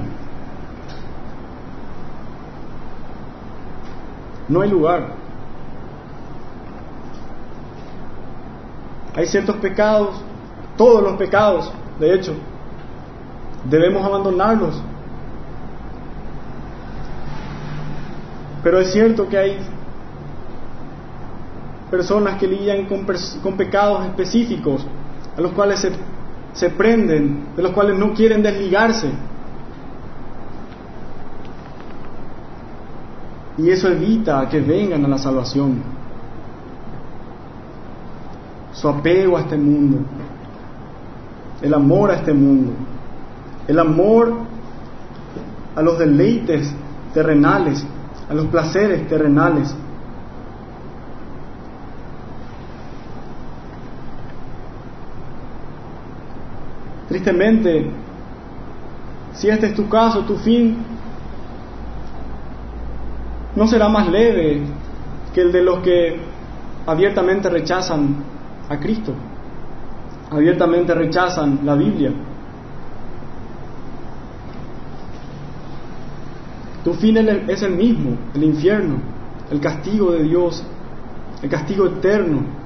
No 4.48 4.60
hay 4.60 4.70
lugar. 4.70 5.08
Hay 9.16 9.26
ciertos 9.26 9.56
pecados, 9.56 10.20
todos 10.76 11.02
los 11.02 11.14
pecados, 11.14 11.72
de 11.98 12.14
hecho, 12.14 12.34
debemos 13.64 14.04
abandonarlos. 14.04 14.80
Pero 18.62 18.78
es 18.80 18.92
cierto 18.92 19.28
que 19.28 19.38
hay 19.38 19.58
personas 21.90 22.38
que 22.38 22.46
lidian 22.46 22.86
con, 22.86 23.56
pecados 23.56 24.06
específicos 24.06 24.86
a 25.36 25.40
los 25.40 25.52
cuales 25.52 25.80
se 25.80 25.92
se 26.54 26.70
prenden, 26.70 27.48
de 27.56 27.62
los 27.62 27.72
cuales 27.72 27.98
no 27.98 28.14
quieren 28.14 28.42
desligarse. 28.42 29.10
Y 33.58 33.70
eso 33.70 33.88
evita 33.88 34.48
que 34.48 34.60
vengan 34.60 35.04
a 35.04 35.08
la 35.08 35.18
salvación. 35.18 35.82
Su 38.72 38.88
apego 38.88 39.36
a 39.36 39.40
este 39.42 39.56
mundo, 39.56 39.98
el 41.62 41.74
amor 41.74 42.10
a 42.10 42.14
este 42.14 42.32
mundo, 42.32 42.72
el 43.68 43.78
amor 43.78 44.34
a 45.76 45.82
los 45.82 45.98
deleites 45.98 46.72
terrenales, 47.12 47.84
a 48.28 48.34
los 48.34 48.46
placeres 48.46 49.08
terrenales. 49.08 49.74
Tristemente, 57.14 57.86
si 59.34 59.48
este 59.48 59.66
es 59.66 59.74
tu 59.76 59.88
caso, 59.88 60.22
tu 60.22 60.36
fin 60.38 60.76
no 63.54 63.68
será 63.68 63.88
más 63.88 64.08
leve 64.08 64.62
que 65.32 65.42
el 65.42 65.52
de 65.52 65.62
los 65.62 65.78
que 65.78 66.16
abiertamente 66.84 67.48
rechazan 67.48 68.16
a 68.68 68.80
Cristo, 68.80 69.14
abiertamente 70.28 70.92
rechazan 70.92 71.60
la 71.62 71.76
Biblia. 71.76 72.10
Tu 76.82 76.94
fin 76.94 77.16
es 77.46 77.62
el 77.62 77.76
mismo, 77.76 78.18
el 78.34 78.42
infierno, 78.42 78.96
el 79.52 79.60
castigo 79.60 80.10
de 80.10 80.24
Dios, 80.24 80.64
el 81.44 81.48
castigo 81.48 81.86
eterno. 81.86 82.63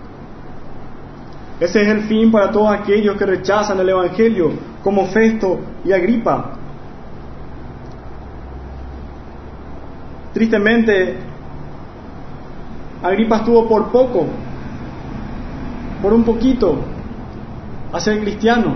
Ese 1.61 1.83
es 1.83 1.89
el 1.89 2.03
fin 2.03 2.31
para 2.31 2.53
todos 2.53 2.71
aquellos 2.71 3.17
que 3.17 3.27
rechazan 3.27 3.81
el 3.81 3.89
Evangelio, 3.89 4.53
como 4.83 5.07
Festo 5.07 5.59
y 5.85 5.93
Agripa. 5.93 6.53
Tristemente, 10.33 11.17
Agripa 13.03 13.39
estuvo 13.39 13.67
por 13.67 13.91
poco, 13.91 14.27
por 16.01 16.13
un 16.13 16.23
poquito, 16.23 16.79
a 17.93 17.99
ser 17.99 18.21
cristiano. 18.21 18.75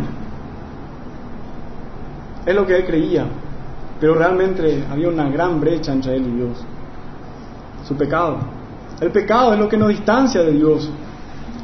Es 2.45 2.55
lo 2.55 2.67
que 2.67 2.77
él 2.77 2.85
creía, 2.85 3.27
pero 4.01 4.15
realmente 4.15 4.85
había 4.91 5.09
una 5.09 5.29
gran 5.29 5.61
brecha 5.61 5.93
entre 5.93 6.17
él 6.17 6.27
y 6.27 6.37
Dios. 6.37 6.65
Su 7.85 7.97
pecado. 7.97 8.39
El 9.01 9.13
pecado 9.13 9.53
es 9.53 9.59
lo 9.61 9.69
que 9.69 9.77
nos 9.77 9.91
distancia 9.91 10.43
de 10.43 10.53
Dios. 10.53 10.91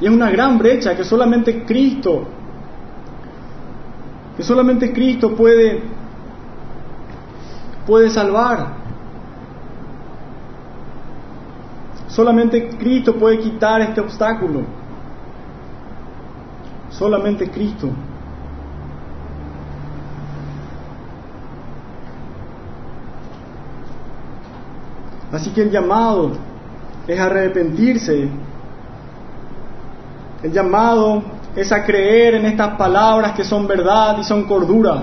Y 0.01 0.07
es 0.07 0.13
una 0.13 0.31
gran 0.31 0.59
brecha 0.59 0.97
que 0.97 1.05
solamente 1.05 1.65
Cristo, 1.65 2.25
que 4.37 4.43
solamente 4.43 4.93
Cristo 4.93 5.35
puede, 5.35 5.83
puede 7.87 8.09
salvar. 8.11 8.79
Solamente 12.07 12.69
Cristo 12.79 13.15
puede 13.15 13.39
quitar 13.39 13.81
este 13.81 14.01
obstáculo. 14.01 14.63
Solamente 16.91 17.51
Cristo. 17.51 17.91
Así 25.33 25.51
que 25.51 25.63
el 25.63 25.71
llamado 25.71 26.33
es 27.07 27.21
arrepentirse 27.21 28.29
el 30.43 30.53
llamado 30.53 31.23
es 31.57 31.73
a 31.73 31.85
creer 31.85 32.35
en 32.35 32.47
estas 32.47 32.77
palabras 32.77 33.33
que 33.33 33.45
son 33.45 33.67
verdad 33.67 34.19
y 34.19 34.25
son 34.25 34.45
cordura. 34.45 35.03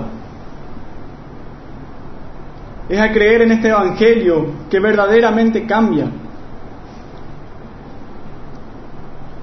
Es 2.88 3.00
a 3.00 3.12
creer 3.12 3.42
en 3.42 3.52
este 3.52 3.70
Evangelio 3.70 4.48
que 4.70 4.80
verdaderamente 4.80 5.66
cambia. 5.66 6.08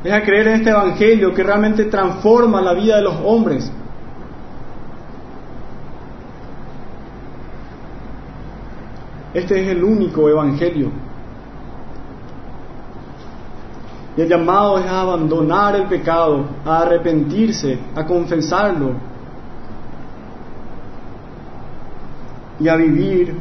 Es 0.05 0.12
a 0.12 0.22
creer 0.22 0.49
en 0.49 0.55
este 0.55 0.70
Evangelio 0.70 1.34
que 1.34 1.43
realmente 1.43 1.84
transforma 1.84 2.61
la 2.61 2.72
vida 2.72 2.97
de 2.97 3.03
los 3.03 3.16
hombres. 3.24 3.70
Este 9.34 9.62
es 9.62 9.68
el 9.68 9.84
único 9.84 10.28
Evangelio. 10.28 10.90
Y 14.16 14.20
el 14.20 14.28
llamado 14.28 14.78
es 14.78 14.86
a 14.86 15.00
abandonar 15.00 15.74
el 15.76 15.86
pecado, 15.86 16.44
a 16.64 16.80
arrepentirse, 16.80 17.78
a 17.94 18.04
confesarlo 18.04 18.92
y 22.60 22.68
a 22.68 22.76
vivir 22.76 23.34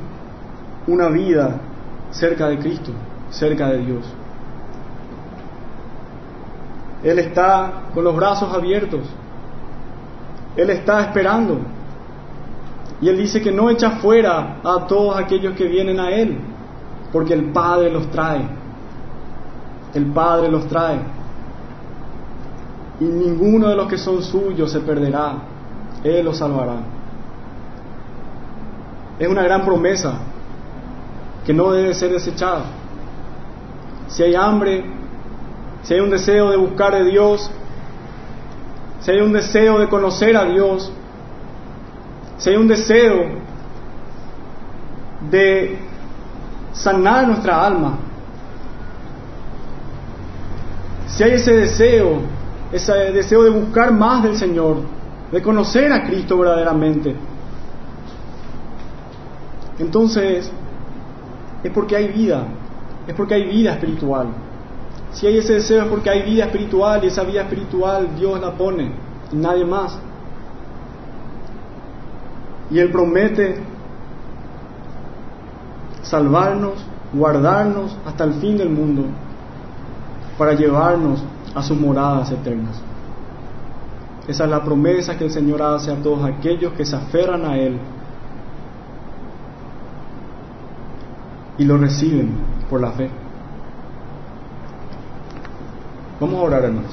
una 0.88 1.10
vida 1.10 1.60
cerca 2.12 2.48
de 2.48 2.58
Cristo, 2.58 2.92
cerca 3.30 3.68
de 3.68 3.80
Dios. 3.80 4.06
Él 7.04 7.20
está 7.20 7.84
con 7.94 8.04
los 8.04 8.16
brazos 8.16 8.54
abiertos. 8.54 9.02
Él 10.56 10.70
está 10.70 11.02
esperando. 11.02 11.60
Y 13.02 13.10
Él 13.10 13.18
dice 13.18 13.42
que 13.42 13.52
no 13.52 13.70
echa 13.70 13.92
fuera 14.00 14.58
a 14.64 14.86
todos 14.88 15.18
aquellos 15.18 15.56
que 15.56 15.66
vienen 15.66 16.00
a 16.00 16.12
Él, 16.12 16.38
porque 17.12 17.34
el 17.34 17.46
Padre 17.52 17.92
los 17.92 18.10
trae. 18.12 18.61
El 19.94 20.06
Padre 20.08 20.50
los 20.50 20.68
trae. 20.68 21.00
Y 23.00 23.06
ninguno 23.06 23.70
de 23.70 23.76
los 23.76 23.88
que 23.88 23.98
son 23.98 24.22
suyos 24.22 24.72
se 24.72 24.80
perderá. 24.80 25.34
Él 26.04 26.26
los 26.26 26.38
salvará. 26.38 26.76
Es 29.20 29.28
una 29.28 29.44
gran 29.44 29.64
promesa 29.64 30.14
que 31.46 31.54
no 31.54 31.72
debe 31.72 31.94
ser 31.94 32.12
desechada. 32.12 32.66
Si 34.08 34.24
hay 34.24 34.36
hambre, 34.36 34.84
si 35.84 35.94
hay 35.94 36.00
un 36.00 36.10
deseo 36.10 36.50
de 36.50 36.58
buscar 36.58 36.94
a 36.96 37.04
Dios, 37.04 37.50
si 39.02 39.12
hay 39.12 39.22
un 39.22 39.34
deseo 39.34 39.80
de 39.80 39.88
conocer 39.90 40.38
a 40.38 40.46
Dios, 40.46 40.92
si 42.38 42.50
hay 42.50 42.56
un 42.56 42.68
deseo 42.68 43.42
de 45.30 45.80
sanar 46.74 47.28
nuestra 47.28 47.66
alma, 47.66 47.98
si 51.22 51.26
hay 51.26 51.34
ese 51.34 51.54
deseo, 51.56 52.18
ese 52.72 52.94
deseo 53.12 53.44
de 53.44 53.52
buscar 53.52 53.94
más 53.94 54.24
del 54.24 54.36
Señor, 54.36 54.78
de 55.32 55.40
conocer 55.40 55.94
a 55.94 56.04
Cristo 56.04 56.36
verdaderamente, 56.36 57.16
entonces 59.78 60.52
es 61.64 61.72
porque 61.72 61.96
hay 61.96 62.08
vida, 62.08 62.48
es 63.06 63.14
porque 63.14 63.36
hay 63.36 63.44
vida 63.44 63.74
espiritual. 63.74 64.30
Si 65.12 65.28
hay 65.28 65.38
ese 65.38 65.54
deseo 65.54 65.84
es 65.84 65.90
porque 65.90 66.10
hay 66.10 66.24
vida 66.24 66.46
espiritual 66.46 67.04
y 67.04 67.08
esa 67.10 67.22
vida 67.24 67.44
espiritual 67.44 68.16
Dios 68.18 68.42
la 68.42 68.54
pone 68.54 68.92
y 69.32 69.36
nadie 69.36 69.64
más. 69.64 70.00
Y 72.72 72.80
Él 72.80 72.90
promete 72.90 73.62
salvarnos, 76.02 76.84
guardarnos 77.14 77.96
hasta 78.08 78.24
el 78.24 78.34
fin 78.34 78.58
del 78.58 78.72
mundo 78.72 79.06
para 80.38 80.54
llevarnos 80.54 81.24
a 81.54 81.62
sus 81.62 81.80
moradas 81.80 82.32
eternas. 82.32 82.82
Esa 84.28 84.46
es 84.46 84.50
la 84.50 84.64
promesa 84.64 85.18
que 85.18 85.26
el 85.26 85.32
Señor 85.32 85.62
hace 85.62 85.92
a 85.92 85.96
todos 85.96 86.24
aquellos 86.24 86.74
que 86.74 86.86
se 86.86 86.96
aferran 86.96 87.46
a 87.46 87.58
Él 87.58 87.78
y 91.58 91.66
lo 91.66 91.78
reciben 91.78 92.32
por 92.70 92.82
la 92.82 92.92
fe. 92.92 93.10
Vamos 96.20 96.40
a 96.40 96.44
orar, 96.44 96.64
hermanos. 96.64 96.92